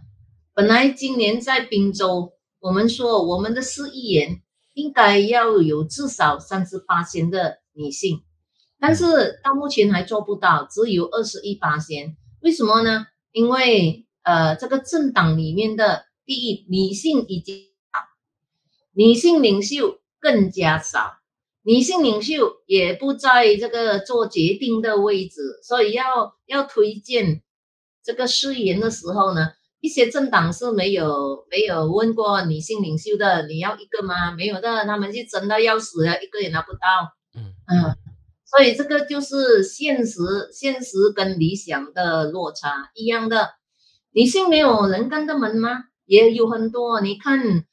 [0.55, 4.43] 本来今年在滨州，我们说我们的市议员
[4.75, 8.23] 应该要有至少三十八仙的女性，
[8.79, 12.17] 但是到目前还做不到，只有二十一八仙。
[12.41, 13.07] 为什么呢？
[13.33, 17.57] 因为呃，这个政党里面的第一女性已经
[17.93, 18.01] 少，
[18.93, 21.15] 女性领袖更加少，
[21.63, 27.43] 女性领袖也不在这个做决定的位置，所以要要推荐
[28.05, 34.31] 这个誓言的时候呢，一些政党是没有没有问过女性领袖的，你要一个吗？
[34.33, 36.79] 没有的，他们就争到要死了，一个也拿不到。
[37.35, 37.97] 嗯嗯，
[38.45, 43.51] 所以这个就是现实，现实跟理想的落差一样的。
[44.13, 45.85] 女性没有人跟的门吗？
[46.05, 47.01] 也有很多。
[47.01, 47.65] 你看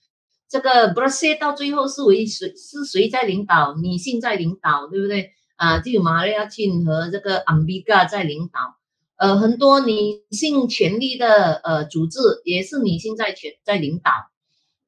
[0.49, 3.75] 这个 b r a s i l 到最后是为谁是谁在领导？
[3.75, 5.31] 女性在领导，对不对？
[5.57, 8.77] 啊，就有玛利亚钦和这个 Ambiga 在领导。
[9.17, 14.11] 呃，很多女性权利的呃组织也是女性在权在领导，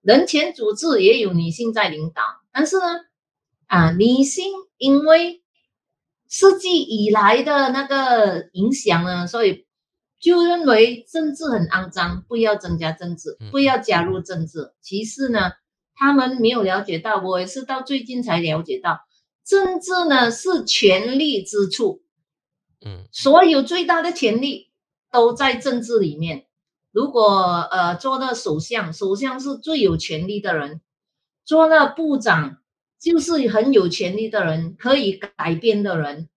[0.02, 2.22] 人权组织也有女性在领导。
[2.52, 2.84] 但是呢，
[3.68, 4.46] 啊，女性
[4.78, 5.42] 因为
[6.30, 9.66] 世纪以来的那个影响呢，所以。
[10.20, 14.74] 就认为政治很肮脏，不要增加政治，不要加入政治。
[14.82, 15.54] 其实呢，
[15.96, 19.00] 他们没有了解到，我也是到最近才了解到，
[19.46, 22.02] 政治呢是权力之处。
[22.86, 24.72] 嗯，所有最大的权力
[25.12, 26.46] 都在政治里面。
[26.92, 30.80] 如果呃做了首相，首相是最有权力的人；
[31.46, 32.58] 做了部长，
[33.00, 36.29] 就是很有权力的人，可以改变的人。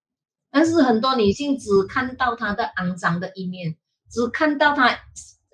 [0.52, 3.74] 但是很多女性只看到她的肮脏的一面，
[4.10, 4.90] 只看到她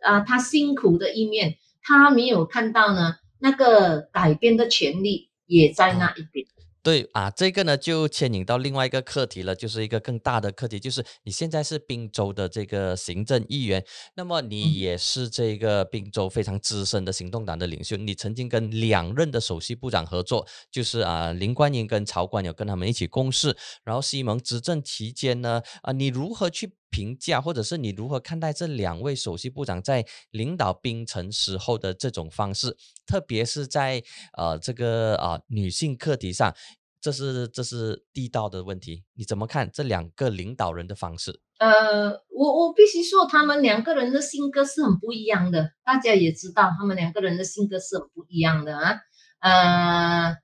[0.03, 6.45] 啊，她辛苦的一面，她没有看到呢那个改变的权利也在那一边。
[6.89, 32.75] 对啊，这个呢就牵引到另外一个课题了，就是一个更大的课题，就是你现在是滨州的这个行政议员，那么你也是这个滨州非常资深的行动党的领袖，你曾经跟两任的首席部长合作，就是啊林冠英跟曹冠有跟他们一起共事，然后西蒙执政期间呢，啊你如何去评价，或者是你如何看待这两位首席部长在领导冰城时候的这种方式，
[33.07, 34.03] 特别是在
[34.39, 36.55] 呃这个啊女性课题上？
[37.01, 41.41] 这是这是地道的问题，你怎么看这两个领导人的方式？
[41.59, 45.73] 呃，我我必须说，他们两个人的性格是很不一样的。
[45.85, 49.01] 大家也知道，他们两个人的性格是很不一样的啊。
[49.41, 50.37] 呃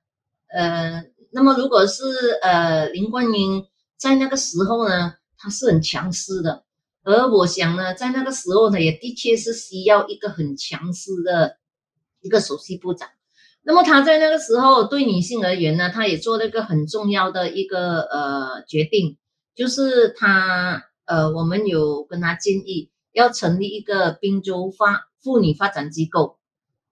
[0.49, 2.03] 呃，那么如果是
[2.41, 3.65] 呃林冠英
[3.97, 6.63] 在那个时候呢，他是很强势的，
[7.03, 11.57] 而我想呢，在那个时候呢，也的确是需要一个很强势的
[12.21, 13.09] 一个首席部长。
[13.67, 19.17] 那么他在那个时候对女性而言呢，他也做了一个很重要的一个呃决定，
[19.55, 26.37] 就是他呃我们有跟他建议要成立一个滨州发妇女发展机构，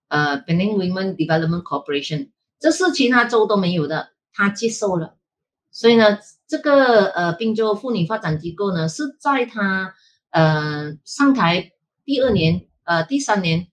[0.08, 5.14] 呃 b e n i n Women Development Corporation，这是其他州都没有的，他接受了，
[5.72, 9.94] 所以呢，这个呃滨州妇女发展机构呢是在他
[10.32, 11.72] 呃上台
[12.04, 13.68] 第二年呃第三年，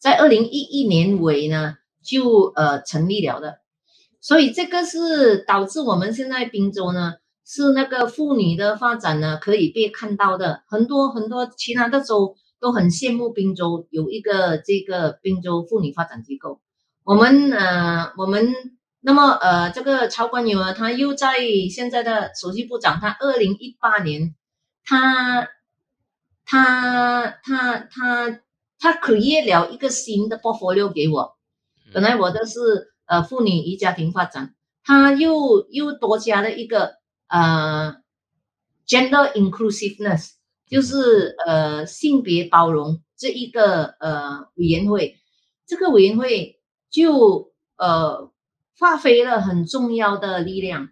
[0.00, 1.77] 在二零一一年尾呢。
[2.08, 3.58] 就呃成立了的，
[4.18, 16.62] 所以这个是导致我们现在滨州呢是那个妇女的发展呢可以被看到的，很多很多其他的州都很羡慕滨州有一个这个滨州妇女发展机构。
[17.04, 18.54] 我们呃我们
[19.00, 21.36] 那么呃这个曹冠友呢，他又在
[21.70, 24.34] 现在的首席部长，他二零一八年
[24.82, 25.46] 他
[26.46, 28.40] 他他他
[28.78, 31.37] 他 create 了一个新的 portfolio 给我。
[31.92, 36.96] 本来我的是呃妇女与家庭发展，他又又多加了一个
[37.28, 37.96] 呃
[38.86, 40.32] gender inclusiveness，
[40.68, 45.16] 就是呃性别包容这一个呃委员会，
[45.66, 48.30] 这个委员会就呃
[48.76, 50.90] 发挥了很重要的力量，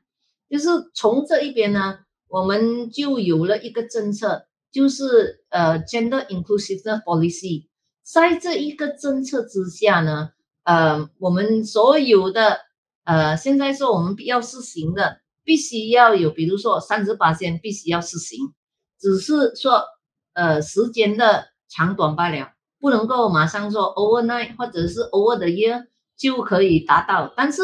[0.49, 7.67] 就是从这一边呢，我们就有了一个政策，就是呃 gender inclusiveness policy，
[8.03, 10.31] 在这一个政策之下呢。
[10.67, 12.59] 呃，我们所有的
[13.05, 18.53] 呃，现在说我们要试行的，必须要有，比如说三十八线必须要试行，
[18.99, 19.85] 只是说
[20.33, 22.51] 呃时间的长短罢了，
[22.81, 25.87] 不能够马上说 overnight 或者是 over the year
[26.17, 27.63] 就可以达到，但是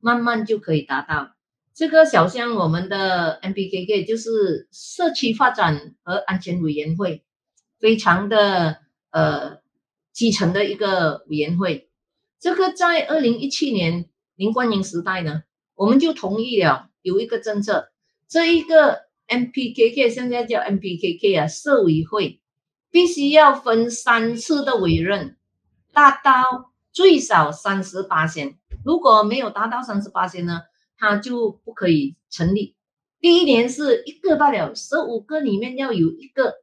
[0.00, 1.34] 慢慢就可以达到。
[1.74, 7.24] 这个小项我们的 MPKK 就是社区发展和安全委员会，
[7.78, 8.78] 非常的
[9.10, 9.58] 呃
[10.14, 11.87] 基层的一个委员会。
[12.40, 15.42] 这个在二零一七年林冠英时代呢，
[15.74, 17.90] 我们就同意了有一个政策，
[18.28, 22.40] 这一个 MPKK 现在叫 MPKK 啊，社委会，
[22.90, 25.36] 必须要分三次的委任，
[25.92, 28.58] 达到最少三十八线。
[28.84, 30.62] 如果没有达到三十八线呢，
[30.96, 32.76] 他就不可以成立。
[33.20, 36.54] 第一年是一个罢了，十五个里面要有一个。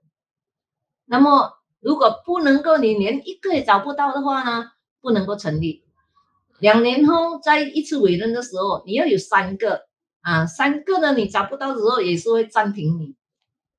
[1.05, 4.71] 那么如果不能够，你连一个也找不到的话呢，
[5.05, 5.83] 不能够成立。
[6.57, 9.83] 两年后再一次委任的时候，你要有三个
[10.21, 13.13] 啊，三个呢你找不到的时候也是会暂停你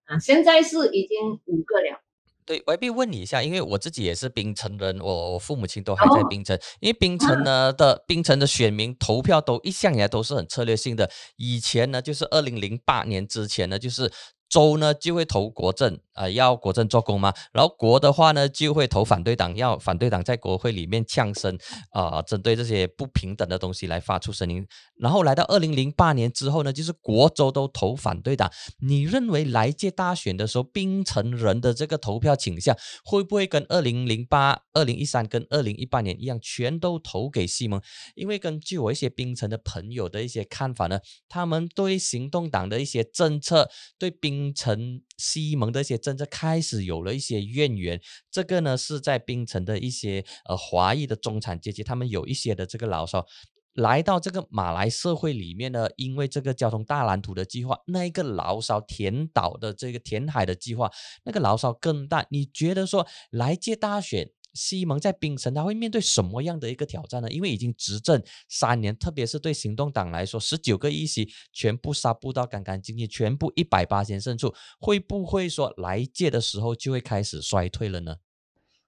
[0.05, 0.17] 啊。
[0.21, 2.01] 现在是已经五个了。
[2.45, 14.13] 对，我必问你一下，因为我自己也是槟城人，我我父母亲都还在槟城，因为槟城呢的槟城的选民投票都一向以来都是很策略性的，以前呢就是二零零八年之前呢就是。
[14.49, 17.33] 州呢就会投国政啊，要国政做工嘛。
[17.53, 21.59] 然后国的话呢就会投反对党，要反对党在国会里面呛声
[21.91, 24.67] 啊，针对这些不平等的东西来发出声音。
[24.99, 28.51] 然后来到二零零八年之后呢，就是国州都投反对党。
[28.81, 37.81] 你认为来届大选的时候，槟城人的这个投票倾向会不会跟二零零八、二零一三跟二零一八年一样，全都投给西蒙？
[38.15, 43.69] 因为根据我一些槟城的朋友的一些看法呢，他们对行动党的一些政策，
[43.99, 47.99] 对槟槟城西蒙的一些政策开始有了一些怨言，
[48.31, 53.25] 这个呢是在槟城的一些呃华裔的中产阶级，他们有一些的这个牢骚，
[53.73, 60.91] 来到这个马来社会里面呢，因为这个交通大蓝图的计划，那一个牢骚填岛的这个填海的计划，
[61.25, 62.27] 那个牢骚更大。
[62.29, 64.31] 你觉得说来届大选？
[64.57, 67.31] 西蒙在槟城，他会面对什么样的一个挑战呢？
[67.31, 78.17] 因为已经执政三年，特别是对行动党来说，十九个议席全部杀不到干干净净，全部一百八先胜出，会不会说来届的时候就会开始衰退了呢？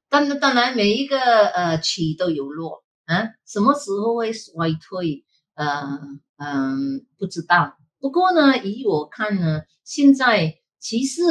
[0.08, 5.24] 当然，当然，每一个呃起都有落啊，什么时候会衰退？
[5.54, 6.00] 呃
[6.38, 7.76] 嗯，不知道。
[8.00, 11.22] 不过呢，以我看呢，现在其实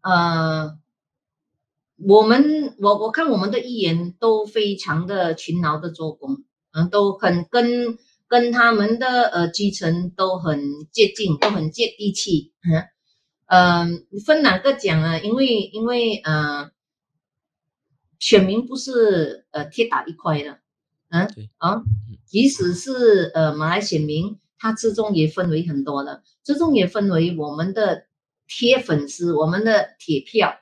[0.00, 0.78] 呃。
[1.96, 6.42] 我们我我看我们的议员都非常的勤劳的做工，
[6.72, 12.52] 嗯，都很跟跟他们的呃基层都很接近，都很接地气，
[13.46, 15.18] 嗯，分哪个讲啊？
[15.20, 16.70] 因为因为呃，
[18.18, 20.58] 选民不是呃铁打一块的，
[21.10, 21.28] 嗯
[21.58, 21.82] 啊，
[22.26, 28.06] 即使是呃马来选民，他之中也分为很多的，之中也分为我们的
[28.48, 30.58] 铁粉丝，我们的铁票。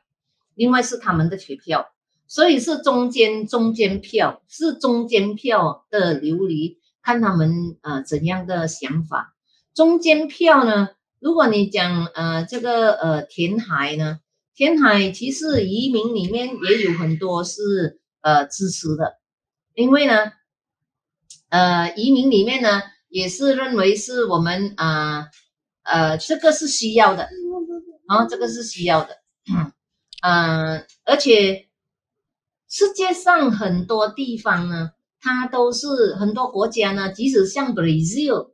[0.55, 1.93] 另外是他们的学票，
[2.27, 9.35] 所以是中间中间票，是中间票的流离，看他们呃怎样的想法。
[9.75, 14.21] 中间票呢，如果你讲呃这个呃填海呢，
[14.55, 19.15] 填海其实移民里面也有很多是呃支持的，
[19.75, 20.33] 因为呢
[21.49, 25.29] 呃移民里面呢也是认为是我们啊
[25.83, 27.29] 呃这个是需要的，
[28.07, 29.17] 啊这个是需要的。
[29.51, 29.73] 嗯，
[30.23, 31.69] 而且
[32.69, 38.53] 世界上很多地方呢，它都是很多国家呢，即使像 Brazil、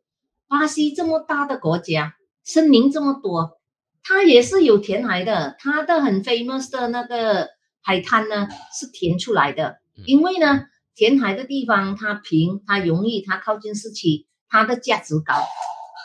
[0.48, 3.60] 巴西这么大的国家，森林这么多，
[4.02, 5.56] 它也是有填海的。
[5.58, 7.48] 它的很 famous 的那个
[7.82, 9.76] 海滩呢，是填出来的。
[10.06, 10.64] 因为呢，
[10.94, 15.34] 填海的地方它平，它容易，它靠近市区，它的价值高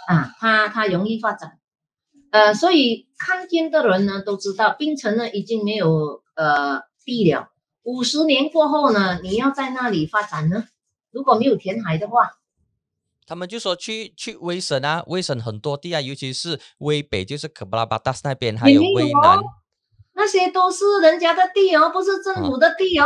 [0.07, 1.59] 啊，它它容易发展。
[2.34, 7.49] 呃，所以看见的人呢都知道，槟城呢已经没有呃地了。
[7.84, 10.65] 五十年过后呢，你要在那里发展呢？
[11.11, 12.31] 如果没有填海的话，
[13.27, 19.39] 他们就说去去威省啊，威省很多地啊，尤其是威北，就是可布拉巴达斯那边，还有威南，
[20.15, 23.05] 那些都是人家的地哦，不是政府的地哦，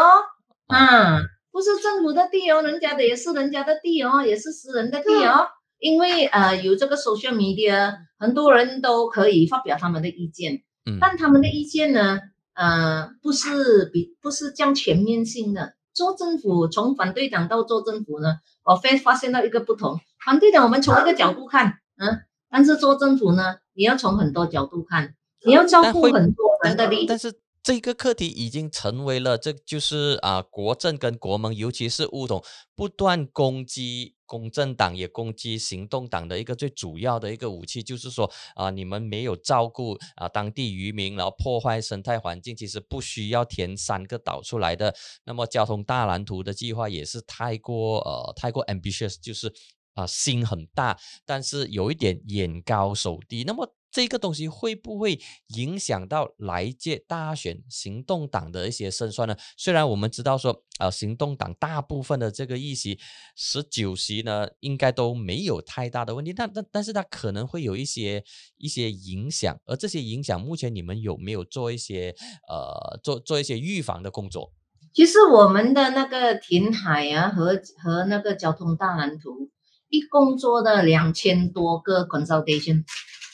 [0.67, 1.19] 啊，
[1.51, 5.49] 不是政府的地哦，人家的也是人家的地哦，也是私人的地哦。
[5.80, 12.19] 因为呃有这个 social media，很多人都可以发表他们的意见，嗯，但他们的意见呢，
[12.53, 15.73] 呃不是比不是这样全面性的。
[15.93, 19.99] 做政府从反对党到做政府呢，我非发现到一个不同。
[20.23, 27.05] 反对党我们从一个角度看，嗯，但是做政府呢，你要从很多角度看，你要照顾很多人的利益。
[27.07, 32.43] 但是这个课题已经成为了，这就是啊国政跟国盟，尤其是乌统
[32.76, 34.16] 不断攻击。
[34.28, 44.93] 公正党也攻击行动党的一个最主要的一个武器，就是说啊，你们没有照顾啊当地渔民，然后破坏生态环境，其实不需要填三个岛出来的。
[45.24, 49.49] 那么交通大蓝图的计划也是太过呃太过 ambitious，就是
[49.93, 53.45] 啊心很大，但是有一点眼高手低。
[53.45, 55.20] 那么这个东西会不会
[55.56, 59.36] 影响到来届大选行动党的一些胜算呢？
[59.58, 63.00] 虽然我们知道说，呃，行动党大部分的这个议席
[63.36, 68.24] 十九席呢，应该都没有太大的问题，但但但是它可能会有一些
[68.58, 72.14] 一些影响，而这些影响目前你们有没有做一些
[72.48, 74.54] 呃做做一些预防的工作？
[74.93, 79.50] 其实我们的那个填海啊和和那个交通大蓝图，
[79.89, 82.84] 一共做了两千多个 consultation。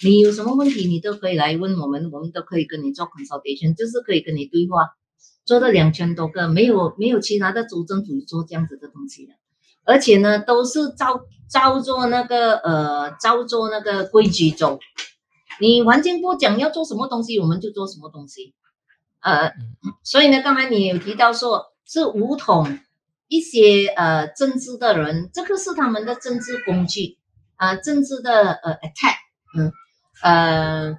[0.05, 4.89] 你有什么问题，你都可以来问我们，我们都可以跟你做 consultation，就是可以跟你对话。
[5.45, 9.33] 做了两千多个，没有没有其他的州政府做这样子的东西的，
[9.83, 14.79] 而且呢，都是照照做那个呃照做那个规矩走。
[15.59, 18.53] 你环境部讲要做什么东西，我们就做什么东西。
[19.19, 19.51] 呃，
[20.01, 22.79] 所以呢，刚才你有提到说是武统
[23.27, 27.17] 一些呃政治的人，这个是他们的政治工具
[27.57, 29.17] 啊，政治的呃 attack，
[29.57, 29.73] 嗯
[30.23, 30.97] 呃，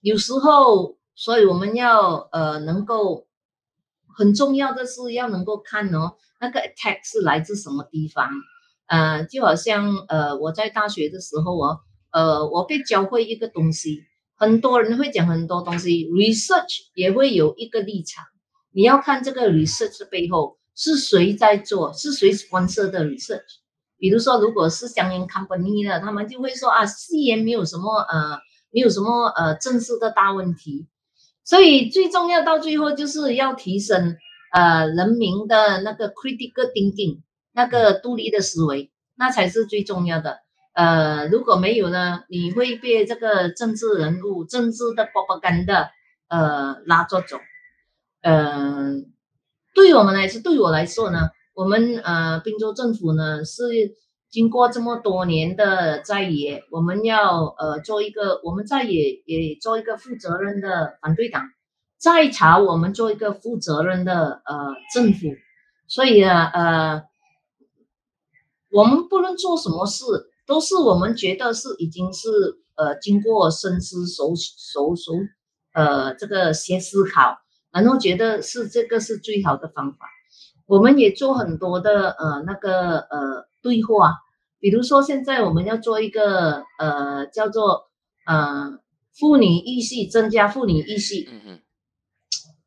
[0.00, 3.28] 有时候，所以我们要呃能够
[4.12, 8.28] 很重要的是要能够看哦，那个 attack 是来自什么地方，
[8.86, 11.78] 呃，就好像呃我在大学的时候哦，
[12.10, 14.02] 呃我被教会一个东西。
[14.36, 18.24] 很多人会讲很多东西，research 也会有一个立场。
[18.72, 23.62] 你要看这个 research 背后是谁在做，是谁 sponsor 的 research。
[24.04, 28.38] 比如说，如果是香烟 company 的，他们就会说啊，吸烟没有什么呃，
[28.70, 30.86] 没有什么呃正式的大问题。
[31.42, 34.18] 所以最重要到最后就是要提升
[34.52, 37.22] 呃人民的那个 critical thinking，
[37.54, 40.40] 那个独立的思维，那才是最重要的。
[40.74, 45.88] 呃，如果没有呢，你会被这个政治人物、政治的包包干的
[46.28, 47.38] 呃拉着走。
[48.20, 48.92] 呃，
[49.74, 53.64] 对我们来说，对我来说呢，我们呃滨州政府呢是
[54.30, 61.44] 经过这么多年的在野，我们要呃做一个，我们在野也做一个负责任的反对党，
[61.96, 65.28] 在朝我们做一个负责任的呃政府。
[65.86, 67.02] 所以呢，呃，
[68.70, 70.04] 我们不论做什么事。
[70.46, 72.28] 都是我们觉得是已经是
[72.74, 75.14] 呃经过深思熟熟熟
[75.72, 77.38] 呃这个先思考，
[77.72, 80.06] 然后觉得是这个是最好的方法。
[80.66, 84.14] 我们也做很多的呃那个呃对话，
[84.58, 87.90] 比如说现在我们要做一个呃叫做
[88.26, 88.78] 呃
[89.12, 91.60] 妇女意识增加妇女意识，嗯嗯，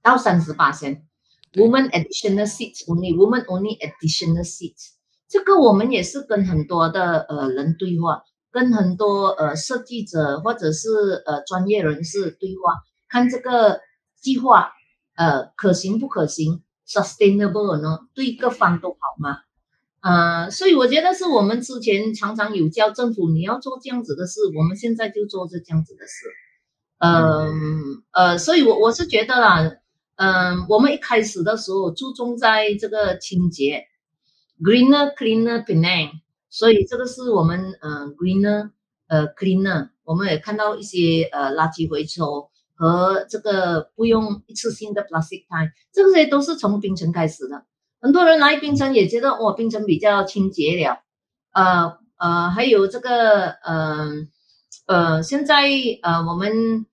[0.03, 1.07] 到三十八线
[1.53, 4.91] ，woman additional seats only，woman only additional seats。
[5.27, 8.21] 这个我们也是跟很多的呃人对话，
[8.51, 10.89] 跟很多呃设计者或者是
[11.25, 12.75] 呃专业人士对话，
[13.09, 13.81] 看这个
[14.21, 14.71] 计划
[15.15, 17.99] 呃可行不可行，sustainable 呢？
[18.13, 19.39] 对各方都好吗？
[19.99, 26.27] 呃，所以我觉得是我们之前常常有教政府你要做这样子的事，我们现在就做这这样子的事。
[26.99, 29.77] 嗯呃，所以我我是觉得啦，
[30.15, 33.85] 嗯，我们一开始的时候注重在这个清洁。
[34.59, 38.71] Greener, cleaner, Penang，所以这个是我们呃 Greener，
[39.07, 47.65] 呃 Cleaner，我们也看到一些呃垃圾回收和这个不用一次性的 plastic 袋，这些都是从冰城开始的。
[47.99, 50.99] 很多人来冰城也觉得哇，冰城比较清洁了。
[51.51, 54.11] 呃呃，还有这个呃
[54.85, 55.67] 呃，现在
[56.03, 56.85] 呃我们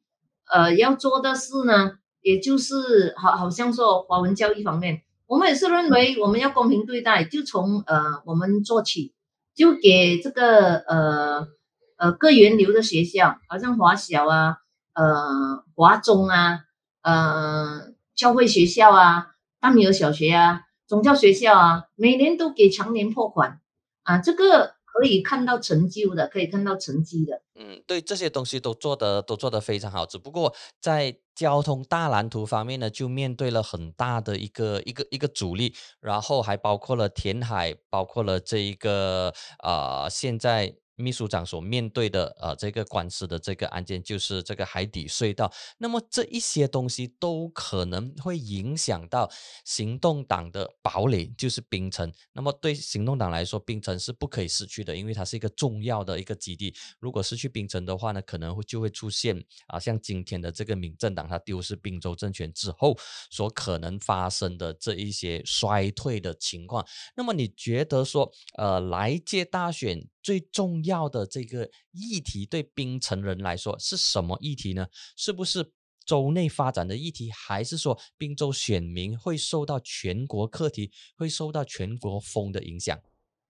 [0.51, 5.03] 呃要做的事呢，也就是好好像说华文教育方面。
[5.27, 9.15] 我们也是认为我们要公平对待，就从呃我们做起，
[9.55, 11.49] 就给这个呃
[11.97, 14.57] 呃各源流的学校，好像华小啊、
[14.95, 16.61] 呃华中啊、
[17.03, 23.61] 呃教会学校啊、大米尔小学啊、宗教学校啊，每年都给常年破款
[24.05, 24.75] 啊，这个。
[24.97, 27.43] 可以看到成就的，可以看到成绩的。
[27.57, 30.07] 嗯，对，这些东西都做得都做得非常好。
[30.07, 39.35] 只不过在交通大蓝图方面呢，就面对了很大的一个一个一个阻力，然后还包括了填海，包括了这一个
[39.65, 40.77] 呃，现在。
[40.97, 45.53] 秘书长所面对的呃这个官司的这个案件，就是这个海底隧道。
[45.79, 49.31] 那么这一些东西都可能会影响到
[49.65, 52.13] 行动党的堡垒，就是冰城。
[52.33, 56.75] 那么对行动党来说，冰城是不可以失去的，因为它是一个重要的一个基地。
[57.01, 62.97] 如果失去冰城的话呢，可能会就会出现啊，像今天的这个民政党它丢失滨州政权之后
[63.31, 66.87] 所可能发生的这一些衰退的情况。
[67.17, 70.09] 那么你觉得说，呃，来届大选？
[70.25, 74.87] 最重要的这个议题对槟城人来说是什么议题呢？
[75.17, 75.71] 是不是
[76.07, 82.99] 州内发展的议题，还是说滨州选民会受到全国课题、会受到全国风的影响？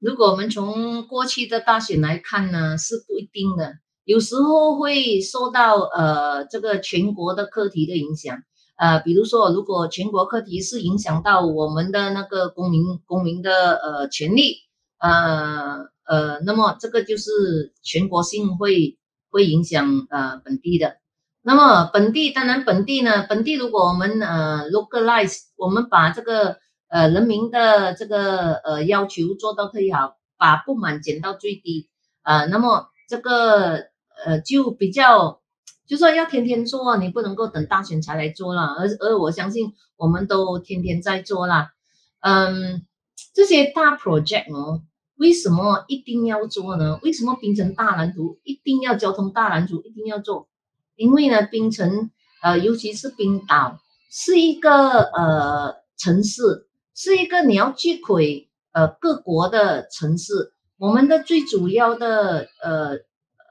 [0.00, 8.36] 如果我们从过去的大选来看呢，是不一定的，有时候会受到呃这个全国的课题的影响，
[8.76, 14.56] 呃，比如说如果全国课题是影响到我们的那个公民公民的呃权利，
[14.98, 18.98] 呃呃，那么这个就是全国性会
[19.30, 20.96] 会影响呃本地的。
[21.42, 31.88] 那么本地当然本地呢，本地如果我们呃 localize，我们把这个呃人民的这个呃要求做到最好，把不满减到最低，
[32.22, 33.92] 呃，那么这个。
[34.24, 35.42] 呃，就比较，
[35.88, 38.62] 就说要天天做，你不能够等大选才来做了。
[38.78, 41.72] 而而我相信，我们都天天在做啦。
[42.20, 42.86] 嗯，
[43.34, 44.82] 这些大 project 哦，
[45.16, 46.98] 为什么一定要做呢？
[47.02, 50.48] 为什么冰城大蓝图一定要交通大蓝图一定要做？
[50.96, 52.10] 因为呢，冰城
[52.42, 53.78] 呃，尤其是冰岛，
[54.10, 54.70] 是一个
[55.02, 60.52] 呃城市，是一个你要接轨呃各国的城市。
[60.76, 62.98] 我们的最主要的呃。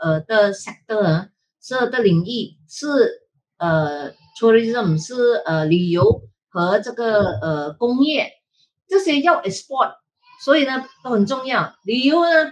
[0.01, 1.29] 呃的 sector
[1.61, 3.21] 是的领域是
[3.57, 8.29] 呃 tourism 是呃旅游和这个呃工业
[8.85, 9.93] 这些要 export，
[10.43, 11.73] 所以呢都很重要。
[11.85, 12.51] 旅游呢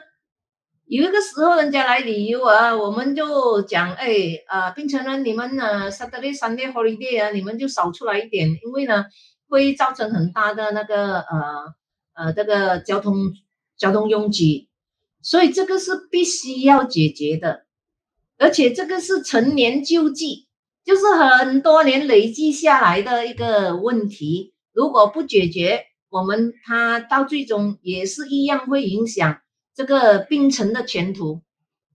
[0.86, 4.10] 有一个时候人家来旅游啊，我们就讲哎
[4.48, 9.06] 啊，槟城人你们呢 Saturday Sunday holiday 啊，你们就少出来一点，因为呢
[9.50, 11.74] 会造成很大的那个呃
[12.14, 13.16] 呃这个交通
[13.78, 14.70] 交通拥挤。
[15.24, 17.66] 所以这个是必须要解决的，
[18.40, 20.48] 而且这个是陈年旧计，
[20.84, 24.56] 就是很多年累积下来的一个问题。
[24.74, 29.40] 如果不解决，我们它到最终也是一样会影响
[29.74, 31.42] 这个冰城的前途。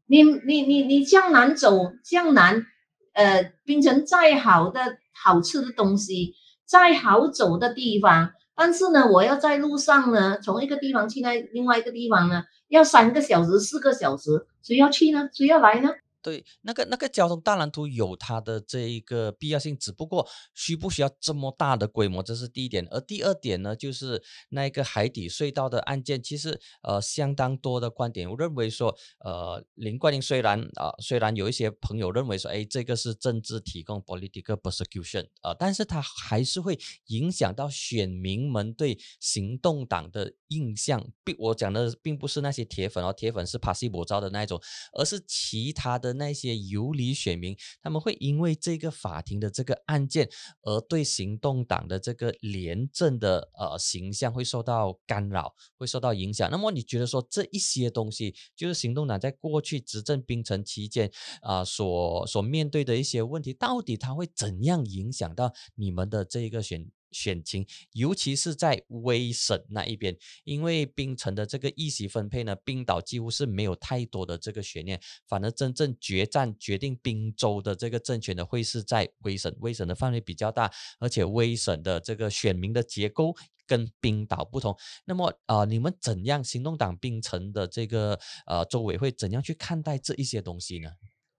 [0.06, 2.64] 你你你你向南走向南，
[3.12, 12.42] 呃，冰城再好的好吃的东西，再好走的地方，但是呢，我要在路上呢，从一个地方去那另外一个地方呢。
[12.68, 15.28] 要三个小时、四个小时，谁要去呢？
[15.32, 15.90] 谁要来呢？
[16.26, 22.84] 对，那个那个交通大蓝图有它的这一个必要性，只不过需不需要这么大的规模，这是第一点。
[22.90, 41.06] 而第二点呢，就是那个海底隧道的案件，其实呃相当多的观点，我认为说，呃林冠英虽然啊虽然有一些朋友认为说，哎这个是政治提供 political persecution 啊，但是它还是会影响到选民们对行动党的印象。
[41.22, 44.60] 并我讲的并不是那些铁粉哦，铁粉是帕西博招的那一种，
[44.92, 46.15] 而是其他的。
[46.16, 50.28] 那些游离选民，他们会因为这个法庭的这个案件，
[50.62, 56.50] 而对行动党的这个廉政的呃形象会受到干扰，会受到影响。
[56.50, 61.10] 那么你觉得说这一些东西，就是行动党在过去执政槟城期间
[61.42, 66.90] 啊所所面对的一些问题，到底它会怎样影响到你们的这个选？
[67.16, 70.14] 选情，尤其是在威省那一边，
[70.44, 83.34] 因为冰城的这个议席分配呢，冰岛几乎是没有太多的这个悬念，反而真正决战决定冰州的这个政权的会是在威省，威省的范围比较大，而且威省的这个选民的结构
[83.66, 84.76] 跟冰岛不同。
[85.06, 90.90] 那么啊，你们怎样行动党冰城的这个呃州委会怎样去看待这一些东西呢？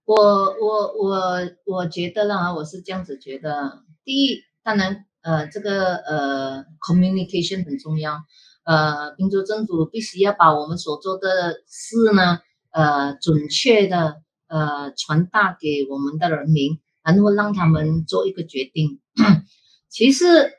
[0.06, 1.18] 我我我
[1.66, 5.06] 我觉得呢，我是这样子觉得，第一，当然。
[5.28, 8.24] 呃，这个呃，communication 很重要。
[8.64, 12.40] 呃，滨州政府必须要把我们所做的事呢，
[12.72, 19.02] 呃，准确的呃传达给我们的人民，然后让他们做一个决定。
[19.92, 20.54] 其实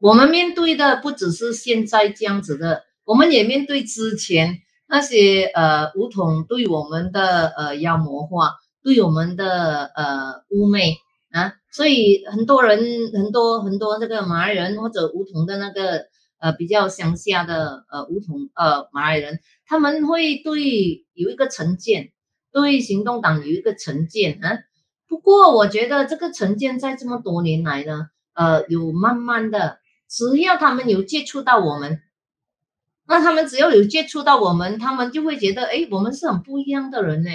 [0.00, 4.58] 我们面对的不只是现在这样子的，我们也面对之前
[4.88, 10.96] 那些呃武统对我们的呃妖魔化，对我们的呃污蔑。
[11.30, 12.80] 啊，所以很多人
[13.12, 16.06] 很多很多这个马来人或者梧桐的那个
[16.38, 22.12] 呃比较乡下的呃梧桐呃马来人，他们会对有一个成见，
[22.50, 24.58] 对行动党有一个成见啊。
[25.06, 32.00] 不过我觉得这个成见在这么多年来呢，呃有慢慢的，只要他们有接触到我们，
[33.06, 37.30] 那他们只要有接触到我们，他们就会觉得哎，我们是很不一样的人呢，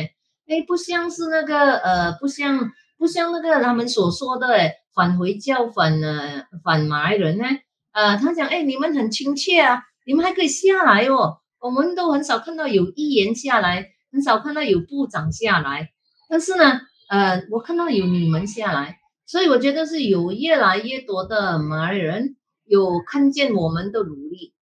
[0.48, 2.72] 哎，不像是那个呃，不像。
[3.04, 4.48] 不像那个他们所说的，
[4.96, 7.44] 返回教反呃反马来人呢，
[7.92, 15.90] 呃，他讲，哎，你们很亲切啊，你们还可以下来哦，我们都很少看到有议员下来，很少看到有部长下来，
[16.30, 16.80] 但是呢，
[17.10, 24.54] 呃，我看到有你们下来，所以我觉得是有越来越多的马来人有看见我们的努力，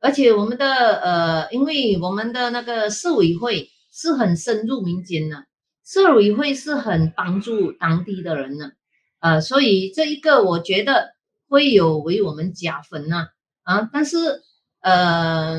[0.00, 5.44] 而且我们的呃，因为我们的那个市委会是很深入民间的。
[5.88, 8.72] 社委会是很帮助当地的人呢，
[9.20, 11.14] 呃，所以这一个我觉得
[11.48, 13.28] 会有为我们加分呐，
[13.62, 14.42] 啊，但是
[14.80, 15.58] 呃，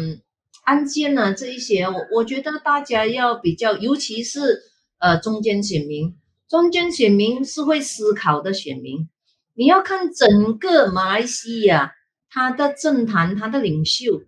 [0.65, 4.61] 案件呢这一些，我我觉得大家要比较，尤其是
[4.99, 6.15] 呃中间选民，
[6.47, 9.09] 中间选民是会思考的选民。
[9.55, 11.95] 你要看整个马来西亚，
[12.29, 14.21] 他的政坛，他的领袖，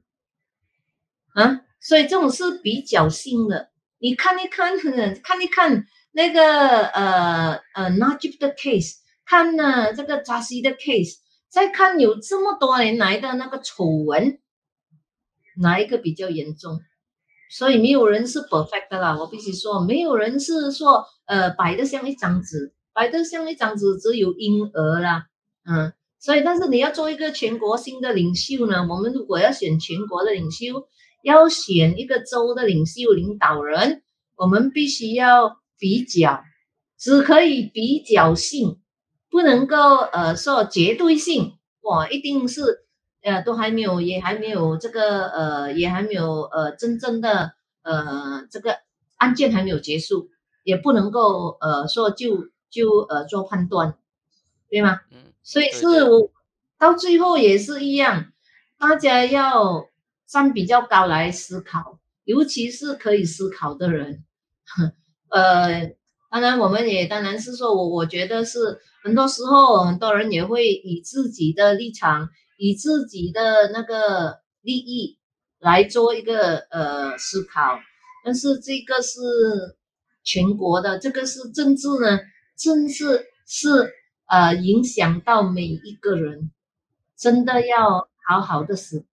[1.35, 3.70] 啊，所以这种是比较新的。
[4.01, 4.77] 你看一看，
[5.23, 8.95] 看一看那个呃呃 Najib 的 case，
[9.25, 14.39] 看呢这个扎西的 case，再看有这么多年来的那个丑闻，
[15.57, 16.81] 哪一个比较严重？
[17.49, 22.73] 所以没有人是 perfect 的啦，我必须说，没有人是说呃白的像一张纸。
[22.93, 25.27] 摆的像一张纸，只有婴儿啦，
[25.63, 30.89] 嗯，所以但是你要做一个全国性的领袖呢，我们如果要选全国的领袖，
[31.23, 34.03] 要选一个州的领袖领导人，
[34.35, 36.43] 我们必须要比较，
[36.97, 38.79] 只可以比较性，
[39.29, 42.85] 不能够呃说绝对性，哇，一定是
[43.21, 47.53] 呃都还没有，也还没有这个呃也还没有呃真正的
[47.83, 48.77] 呃这个
[49.17, 50.29] 案件还没有结束，
[50.63, 52.49] 也不能够呃说就。
[52.73, 53.97] 就呃做判断，
[54.69, 55.01] 对吗？
[55.11, 56.31] 嗯，所以是我
[56.79, 58.31] 到最后也是一样，
[58.79, 59.89] 大家要
[60.31, 64.23] 站比较高来思考，尤其是可以思考的人。
[65.29, 65.91] 呃，
[66.29, 75.19] 当然我们也当然是说我我觉得是很多时候很多人也会以自己的立场，以自己的那个利益
[75.59, 77.77] 来做一个呃思考，
[78.23, 79.19] 但是这个是
[80.23, 82.19] 全国的，这个是政治呢。
[82.57, 83.91] 政治是
[84.27, 86.51] 呃影响到每一个人，
[87.17, 89.05] 真的要好好的思考。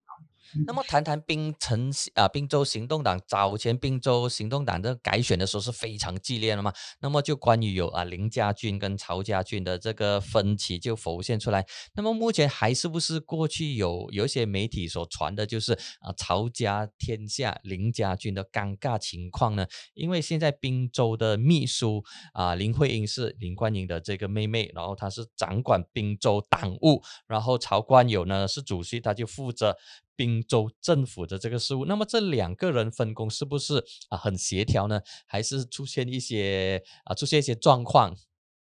[0.66, 6.72] 那么谈谈槟城啊，滨州行动党早前滨州行动党的改选的时候是非常激烈的嘛？
[7.01, 11.66] 那么就关于有啊林家俊跟曹家俊的这个分歧就浮现出来。
[11.94, 19.66] 那么目前还是不是过去有有一些媒体所传的，就是啊曹家天下林家俊的尴尬情况呢？
[19.94, 29.76] 因为现在滨州的秘书啊林慧英是林冠英的这个妹妹，然后她是掌管滨州党务，然后曹冠友呢是主席，他就负责。
[30.19, 35.01] 滨州政府的这个事务，那么这两个人分工是不是啊很协调呢？
[35.29, 38.16] 还是出现一些啊出现一些状况，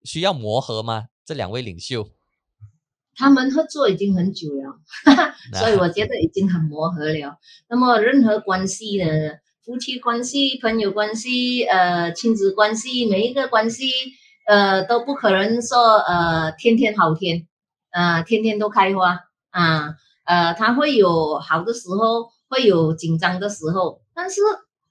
[0.04, 1.06] 需要磨合吗？
[1.24, 2.10] 这两位领袖，
[3.16, 4.80] 他们合作已经很久了，
[5.60, 7.38] 所以我觉得已经很磨合了。
[7.70, 9.06] 那么任何关系呢，
[9.64, 13.86] 夫妻关系、朋友关系、呃亲子关系，每一个关系
[14.48, 17.48] 呃都不可能说呃天天好天，
[17.91, 19.20] 呃天天都开花
[19.52, 19.96] 啊。
[20.26, 24.41] 呃，他会有好的时候，会有紧张的时候，但是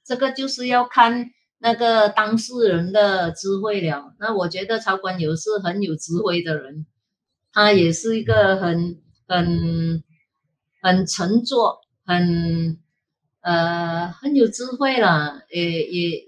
[0.05, 4.14] 这个就是要看那个当事人的智慧了。
[4.18, 6.87] 那我觉得曹官友是很有智慧的人，
[7.53, 10.05] 他也是一个很很
[10.82, 12.78] 很沉着、很
[13.41, 16.26] 呃很有智慧了，也也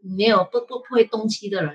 [0.00, 1.74] 没有不不会动气的人。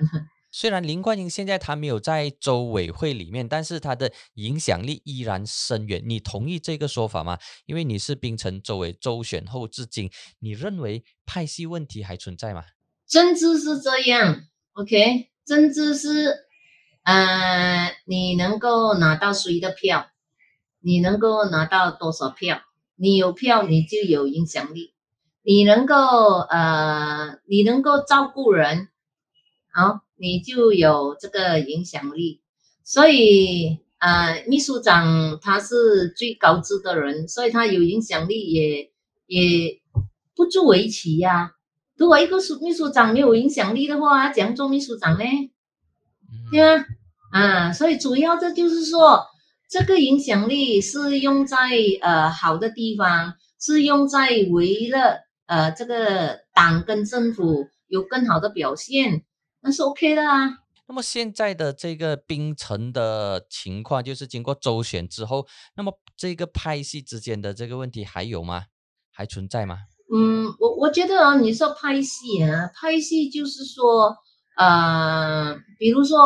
[0.52, 6.02] 虽然林冠英现在他没有在州委会里面，但是他的影响力依然深远。
[6.06, 7.39] 你同意这个说法吗？
[7.66, 12.64] 因为你是槟城州委州选后至今，你认为派系问题还存在吗？
[13.08, 14.41] 政治是这样
[14.74, 16.45] ，OK，政治是，
[17.04, 20.08] 呃，你能够拿到谁的票，
[20.82, 22.62] 你能够拿到多少票，
[22.97, 24.93] 你有票你就有影响力，
[25.43, 28.89] 你能够呃，你能够照顾人，
[29.72, 30.02] 好。
[30.22, 32.41] 你就有这个影响力，
[32.84, 38.91] 所以呃，秘书长他是最高职的人，所以他有影响力也
[39.26, 39.82] 也
[40.36, 41.53] 不足为奇呀。
[41.97, 45.26] 如果一个书秘书长没有影响力的话，怎样做秘书长呢？
[46.51, 46.86] 对吗？
[47.32, 49.26] 啊，所以主要这就是说，
[49.72, 51.57] 这个影响力是用在
[51.99, 59.24] 呃好的地方，是用在为了呃这个党跟政府有更好的表现。
[59.62, 60.57] 那是 OK 的啊。
[60.88, 68.64] 那么现在的这个冰城的情况，就是经过周旋之后，那么这个派系之间的这个问题还有吗？
[69.09, 69.78] 还存在吗？
[70.14, 74.18] 嗯，我我觉得啊，你说派系啊，派系就是说，
[74.57, 76.20] 呃，比如说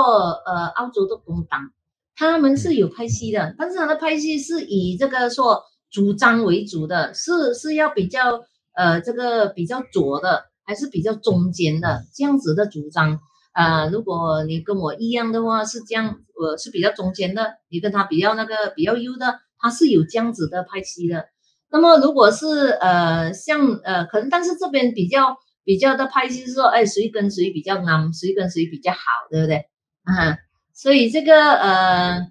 [0.46, 1.72] 呃，澳洲的工党，
[2.16, 5.62] 他们是有派系的，但是他的派系是以这个说
[5.92, 10.46] 主张为主的，是是要比较呃这个比较左的。
[10.66, 13.20] 还是比较中间的这样子的主张
[13.54, 21.26] 啊，如果你跟我一样的话，是这样，我是比较中间的，你跟他比较那个比较优的，他是有这样子的派系的。
[21.72, 29.00] 那么如果是呃像呃可能，但是这边比较比较的派系是说，哎，谁跟谁比较啱，谁跟谁比较好，
[29.32, 29.66] 对不对？
[30.04, 30.38] 啊，
[30.74, 32.28] 所以这个呃，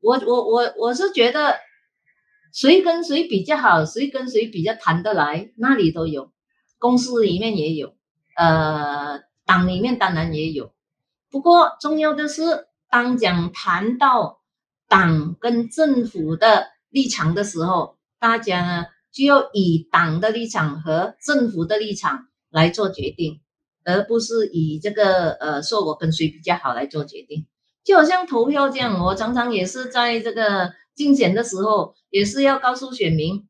[0.00, 1.54] 我我我我是觉得
[2.52, 6.33] 谁跟谁比较好，谁跟谁比较谈得来，那里都有。
[6.84, 7.94] 公司里面也有，
[8.36, 10.70] 呃，党里面当然也有，
[11.30, 12.42] 不过重要的是，
[12.90, 14.42] 当讲谈到
[14.86, 23.40] 党跟政府的立场的时候，大家呢就要以党的立场和政府的立场来做决定，
[23.82, 27.46] 而不是以这个呃说我跟谁比较好来做决定。
[27.82, 33.48] 就好像投票这样，我常常也是在这个竞选的时候，也是要告诉选民，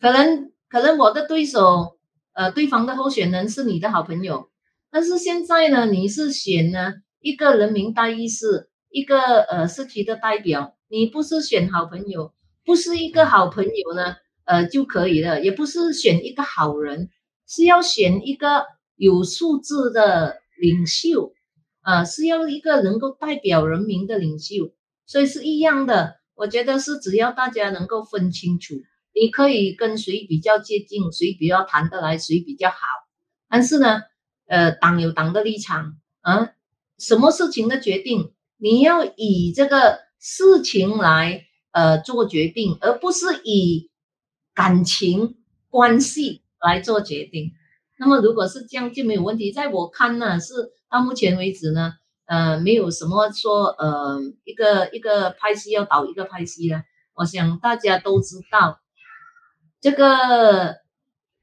[0.00, 1.95] 可能可能我的对手，
[2.36, 4.50] 呃，对方的候选人是你的好朋友，
[4.90, 17.08] 但是现在呢，你是选呢一个人民代议士，一个呃社区的代表，你不是选好朋友，不是一个好朋友呢，呃就可以了，也不是选一个好人，
[17.48, 18.66] 是要选一个
[18.96, 21.32] 有素质的领袖。
[21.82, 24.74] 呃，是要一个能够代表人民的领袖，
[25.06, 26.16] 所以是一样的。
[26.34, 28.74] 我觉得是只要大家能够分清楚，
[29.18, 32.76] 你可以跟谁比较接近，谁比较谈得来，谁比较好。
[33.48, 34.02] 但是呢，
[34.46, 36.50] 呃，党有党的立场啊，
[36.98, 43.90] 什么事情的决定，你要以这个事情来呃做决定，而不是以
[44.54, 45.36] 感情
[45.70, 47.52] 关系来做决定。
[47.98, 50.72] 那么如果是这样就没有问题，在我看呢是。
[50.88, 51.94] 到目前为止呢，
[52.26, 56.82] 呃，没有什么说，呃，一个一个派系要倒一个派系了。
[57.12, 58.78] 我想大家都知道，
[59.80, 60.76] 这个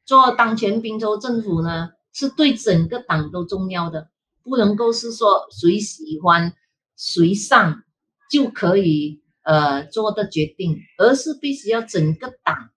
[0.06, 4.10] 做当前滨州政府呢，是对整个党都重要的，
[4.44, 6.54] 不能够是说谁喜欢
[6.96, 7.84] 谁上
[8.30, 12.70] 就可以呃做的决定，而是必须要整个党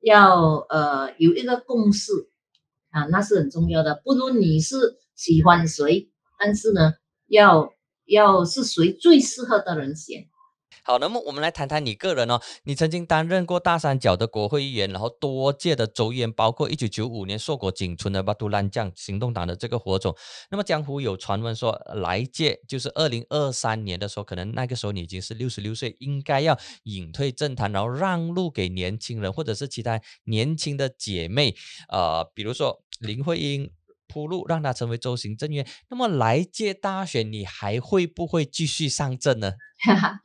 [0.00, 2.12] 要呃有一个共识
[2.90, 4.00] 啊，那是很重要的。
[4.04, 6.08] 不论你是喜欢谁。
[6.42, 6.94] 但是呢，
[7.26, 7.70] 要
[8.06, 10.24] 要是谁最适合的人选。
[10.82, 12.40] 好，那么我们来谈谈你个人哦。
[12.64, 20.16] 你曾经担任过大三角的国会议员，然后多届的州议员，包括一九九五年硕果仅存的巴杜兰将行动党的这个火种。
[20.50, 31.54] 那么江湖有传闻说，来届就是二零二三年的时候，可能那个时候你已经是六十六岁，应该要隐退政坛，然后让路给年轻人，或者是其他年轻的姐妹，
[31.88, 33.70] 呃，比如说林徽因。
[34.12, 39.52] 铺路让他成为州行政员，那么来届大选你还会不会继续上阵呢？
[39.86, 40.20] 哈 哈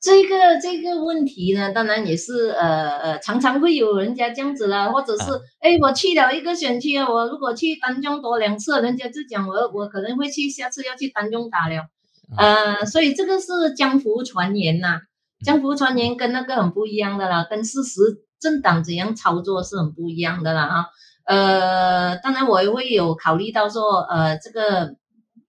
[0.00, 5.24] 这个这个问题呢，当然也是呃呃，常常会有人家这样子啦，或者是
[5.58, 11.88] 哎，我去了一个选区啊，我如果去丹中多两次，人家就讲我我可能会去下次要去丹中打了，
[12.36, 15.00] 呃，所以这个是江湖传言呐，
[15.44, 18.00] 江湖传言跟那个很不一样的啦，跟事实
[18.38, 20.86] 政党怎样操作是很不一样的啦啊。
[21.24, 24.94] 呃，当然我也会有考虑到说，呃，这个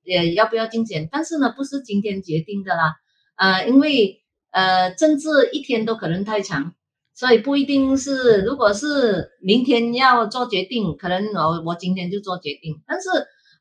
[0.04, 2.96] 也要不要竞选，但是呢，不是今天决定的啦，
[3.36, 4.24] 呃，因为
[4.58, 6.74] 呃，政治一天都可能太长，
[7.14, 13.10] 所以不一定是，如果是明天要做决定，可能我我今天就做决定，但是，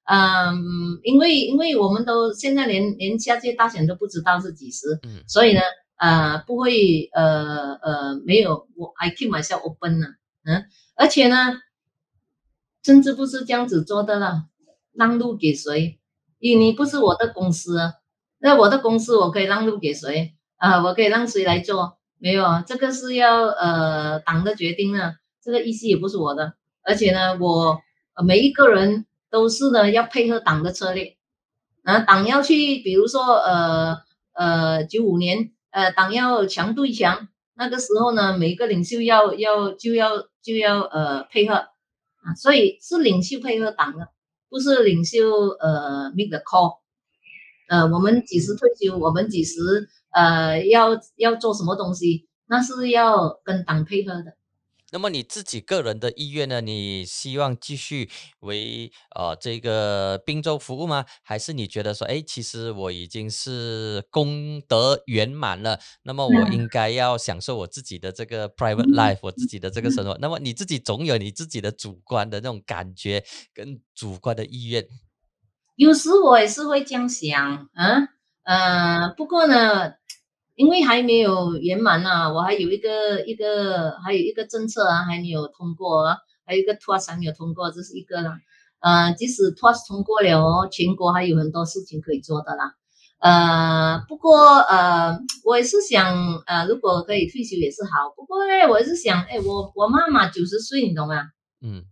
[0.05, 5.61] 嗯，因为因为我们都现在连连下届大选都不知道是几时，所以呢，
[5.99, 10.07] 呃，不会，呃呃，没有我 I keep myself open 呢，
[10.45, 11.59] 嗯，而且呢。
[12.87, 14.45] 甚至不是这样子做的了，
[14.93, 15.99] 让路给谁？
[16.39, 17.81] 你你不是我的公司，
[18.39, 20.83] 那我的公司我可以让路给谁啊？
[20.83, 21.99] 我可以让谁来做？
[22.19, 26.55] 没有，这个是要呃党的决定呢，这个意思也不是我的。
[26.83, 27.81] 而且呢，我
[28.15, 31.17] 呃每一个人都是呢要配合党的策略
[31.83, 33.99] 啊，党要去，比如说呃
[34.33, 42.35] 呃九五年呃党要强对强，那个时候呢，每一个领袖要要就要就要呃配合啊。
[42.35, 44.09] 所以是领袖配合党的，
[44.49, 46.79] 不是领袖呃 make the call，
[47.69, 49.61] 呃，我们几时退休，我们几时
[50.17, 54.37] 呃要要做什么东西，那是要跟党配合的。
[54.93, 56.61] 那么你自己个人的意愿呢？
[56.61, 58.09] 你希望继续
[58.39, 61.05] 为呃这个滨州服务吗？
[61.25, 70.17] 还是你觉得说，哎，其实我已经是功德圆满了，那么我应该要享受我自己的这个 private life，我自己的这个生活。
[70.21, 74.87] 那么你自己总有你自己的主观的那种感觉跟主观的意愿。
[75.75, 78.09] 有时我也是会这样想，嗯
[78.45, 79.95] 呃，不过呢。
[80.57, 86.07] 因为还没有圆满呢，我还有一个一个还有一个政策啊还没有通过，
[86.47, 88.39] 还有一个 s 还没有通过，这是一个啦。
[88.81, 92.75] 呃，即使 o s 通过了哦，全国还有很多事情可以做的啦。
[93.19, 98.13] 呃，不过呃，我也是想呃，如果可以退休也是好。
[98.17, 101.17] 不过呢，我是想，哎，我我妈妈九十岁，你懂吗？
[101.61, 101.85] 嗯，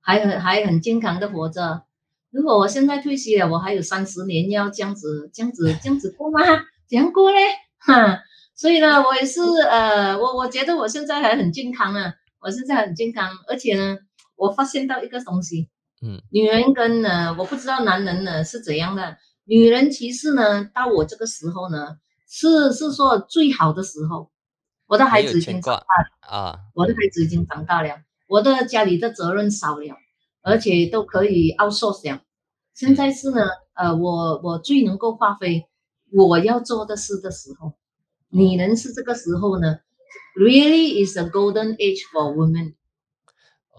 [0.00, 1.82] 还很还很健康的活着。
[2.30, 6.40] 如果我现在退休了，我还有三十年要这样子这样子这样子过吗？
[6.88, 7.38] 怎样过嘞？
[7.88, 8.22] 哈，
[8.54, 13.98] 所以呢，我也是呃，我我觉得我现在还很健康啊，我现在很健康，而且呢，
[14.36, 15.68] 我发现到一个东西，
[16.02, 19.16] 嗯女人跟呢，我不知道男人呢是怎样的。
[19.44, 21.96] 女人其实呢，到我这个时候呢，
[22.28, 24.30] 是是说最好的时候。
[24.86, 29.94] 我的孩子已经长大了，啊，我的孩子已经长大了，我的家里的责任少了，
[30.42, 32.22] 而且都可以 outsource 了。
[32.72, 33.42] 现在是呢，
[33.74, 35.67] 呃，我我最能够发挥
[36.12, 37.74] 我要做的事的时候，
[38.30, 39.78] 女人是这个时候呢
[40.36, 42.74] ，really is a golden age for women。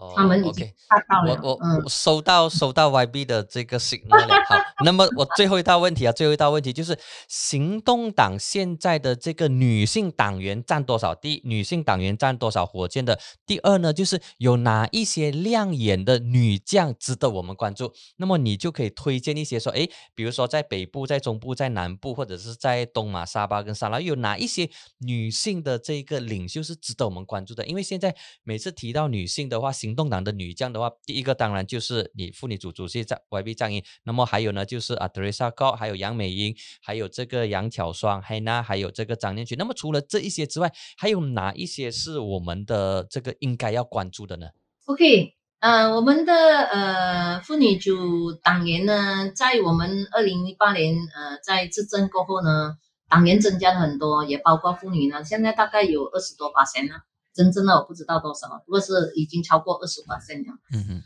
[0.00, 4.34] 哦他们已 OK 经达到了，我我嗯我收到收到 YB 的这个 signal 了。
[4.48, 6.98] 好，那么我最后一道问题啊，最后一道问题就是，
[7.28, 11.14] 行动党现在的这个女性党员占多少？
[11.14, 13.20] 第一，女性党员占多少火箭的？
[13.46, 17.92] 第二呢，就是有哪一些亮眼的女将值得我们关注？
[18.16, 27.66] 那么你就可以推荐一些说，哎，比如说在北部、在中部、在南部，或者是在东马、沙巴跟沙拉，有哪一些女性的这个领袖是值得我们关注的？
[27.66, 39.58] 因为现在每次提到女性的话，行行动党的女将的话，第一个当然就是你妇女组主席在 YB 张英，那么还有呢就是啊 Teresa Go，还有杨美英，还有这个杨巧双，还有那还有这个张念群。
[39.58, 44.46] 那么除了这一些之外，还有哪一些是我们的这个应该要关注的呢
[44.84, 52.76] ？OK，呃，我们的呃妇女组党员呢，在我们二零一八年呃在执政过后呢，
[53.08, 57.02] 党员增加了很多，也包括妇女呢，现在大概有二十多把线了，
[57.34, 60.52] 真正的我不知道多少，不过是已经超过二十把线了。
[60.72, 61.02] 嗯哼，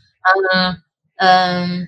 [0.53, 0.81] 嗯
[1.17, 1.87] 嗯，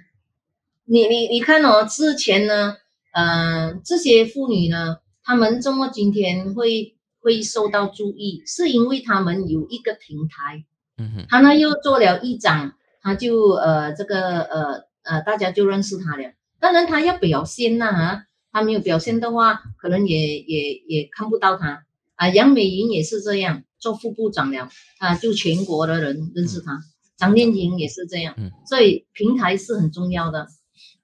[0.85, 2.77] 你你你看哦，之前呢，
[3.13, 10.65] 嗯、这些妇女呢，她们这么今天会会受到注意，是因为她们有一个平台。
[10.99, 16.33] 嗯哼，他呢又做了议长，她就呃这个呃呃大家就认识她了。
[16.59, 21.83] 当然她要表现呐、哈，他没有表现的话，可能也也也看不到她
[22.15, 22.29] 啊。
[22.29, 24.69] 杨美云也是这样，做副部长了
[24.99, 26.79] 啊，就全国的人认识他。
[27.17, 30.47] 张念群也是这样，嗯所以平台是很重要的。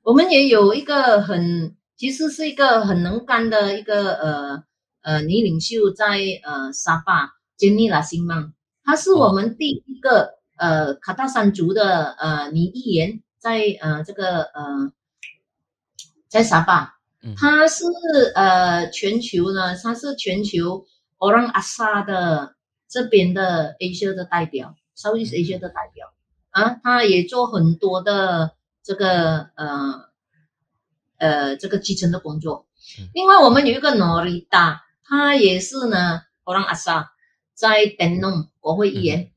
[0.04, 4.64] 我们也有一个很，其实是一个很能干的一个呃
[5.02, 8.54] 呃女领袖在呃沙巴 Jenny 拉辛曼。
[8.84, 14.92] 她是我们第一个、呃卡达山族的呃女议员，在呃这个呃
[16.28, 17.86] 在沙巴，嗯她是
[18.36, 20.86] 呃全球呢，她是全球
[21.18, 22.56] Orang Asa 的
[22.94, 26.14] 这边的 Asia 的代表，Southeast Asia 的代表
[26.52, 28.52] 啊，他也做很多的
[28.84, 30.10] 这个呃
[31.18, 32.68] 呃这个基层的工作
[33.00, 33.10] 嗯。
[33.16, 37.08] 另外，我们有一个 Norita，她也是呢 Orang Asa。
[37.56, 39.32] 在 d e n o m 国会议员，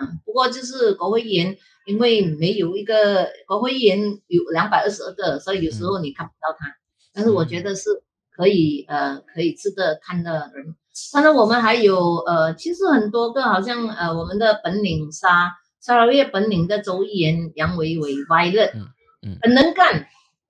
[0.00, 6.76] 嗯，不过就是国会议员，因为没有一个国会议员有两百二十二个，所以有时候你看不到他。
[7.12, 10.76] 但是我觉得是可以，呃，可以值得看的人。
[11.12, 18.88] 当然，我们还有呃，其实很多个，好像呃，我们的本领沙沙拉越本领的周议员杨伟伟 Violet，嗯
[19.22, 19.38] 嗯。
[19.40, 20.06] 很能干，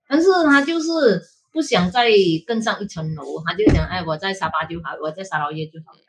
[0.07, 1.21] 但是他就是
[1.53, 2.09] 不想再
[2.45, 5.99] 更上一层楼，他就想，哎，我在沙巴就好，我在沙劳越就好了。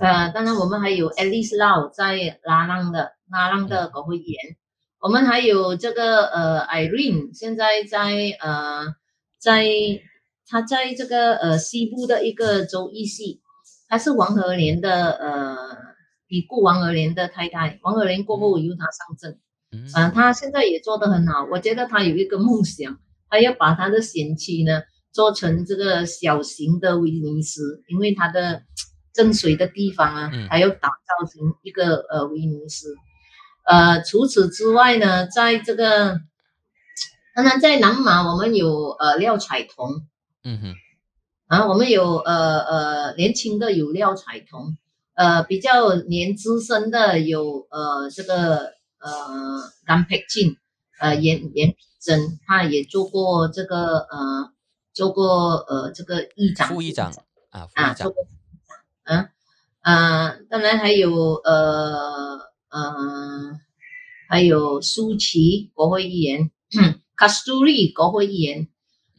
[0.00, 4.56] 呃，当然我们还有 Alice Lau 在拉浪的拉浪的国会议员，
[5.00, 8.94] 我们还有这个呃 Irene，现在在呃
[9.38, 9.64] 在
[10.48, 13.40] 他在这个呃西部的一个州议系，
[13.88, 15.56] 他是王和莲的呃
[16.28, 19.38] 已故王和莲的太太，王和莲过后由他上阵，
[19.72, 24.82] 嗯嗯、他现在也做得很好，我觉得他有一个梦想，他要把他的贤妻呢
[25.12, 28.62] 做成这个小型的威尼斯，因为他的。
[29.16, 32.96] 镇水的地方啊嗯，还要打造成一个呃威尼斯。
[33.64, 36.18] 呃，除此之外呢，在这个
[37.32, 40.02] 当然在南马我们有呃廖彩彤
[40.44, 40.74] 嗯哼，
[41.46, 44.76] 啊，我们有呃呃年轻的有廖彩彤，
[45.14, 50.58] 呃比较年资深的有呃这个呃甘培静，
[51.00, 54.52] 呃严严品珍，他也做过这个呃
[54.92, 57.10] 做过呃这个议长、副议长
[57.48, 58.26] 啊，副啊，议长，做过
[59.04, 59.28] 嗯
[59.80, 62.38] 啊，当然还有呃
[62.68, 63.60] 呃，
[64.28, 66.50] 还有舒淇国会议员，
[67.16, 68.68] 卡斯杜利国会议员，嗯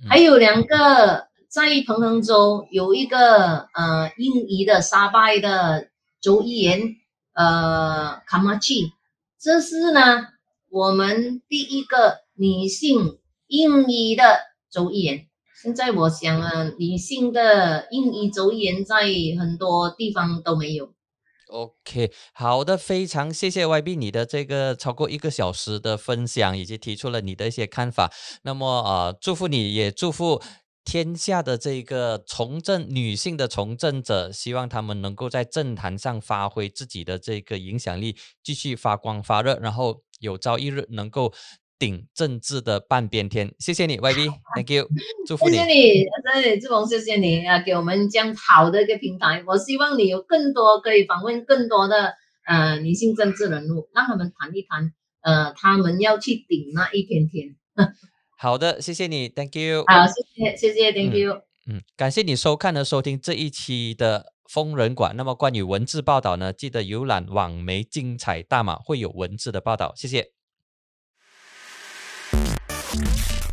[0.07, 5.87] 还有两个在彭亨州有一个呃印尼的沙拜的
[6.21, 6.95] 州议员，
[7.33, 8.91] 呃卡马奇，
[9.39, 10.27] 这是呢
[10.69, 14.23] 我们第一个女性印尼的
[14.69, 15.27] 州议员。
[15.61, 19.05] 现在我想啊，女性的印尼州议员在
[19.39, 20.94] 很多地方都没有。
[21.55, 28.11] OK，好的，非常谢谢 YB 你的这个超过一个小时的分享，以及提出了你的一些看法。
[28.41, 30.41] 那么呃，祝福你也祝福
[30.83, 41.33] 天下的这个从政女性的从政者，希望他们能够在政坛上发挥自己的这个影响力，继续发光发热，然后有朝一日能够
[41.77, 43.53] 顶政治的半边天。
[43.59, 44.87] 谢谢你，YB，Thank you，
[45.27, 45.55] 祝福你。
[45.55, 46.03] 谢谢你，
[46.33, 49.43] 真的，志鹏，谢谢你啊，给我们这样好的一个平台。
[49.45, 52.13] 我希望你有更多可以访问更多的
[52.45, 57.55] 呃女性政治人物，让他们谈一谈，呃，他们要去顶那一片天。
[58.37, 59.83] 好的，谢谢你，Thank you。
[59.87, 61.41] 好，谢谢，谢谢，Thank you。
[61.67, 65.15] 嗯，感谢你收看和收听这一期的疯人馆。
[65.17, 69.93] 那么关于文字报道呢，记得浏览网媒精彩大马会有文字的报道。
[69.95, 70.34] 谢谢。
[72.95, 73.44] Thank you.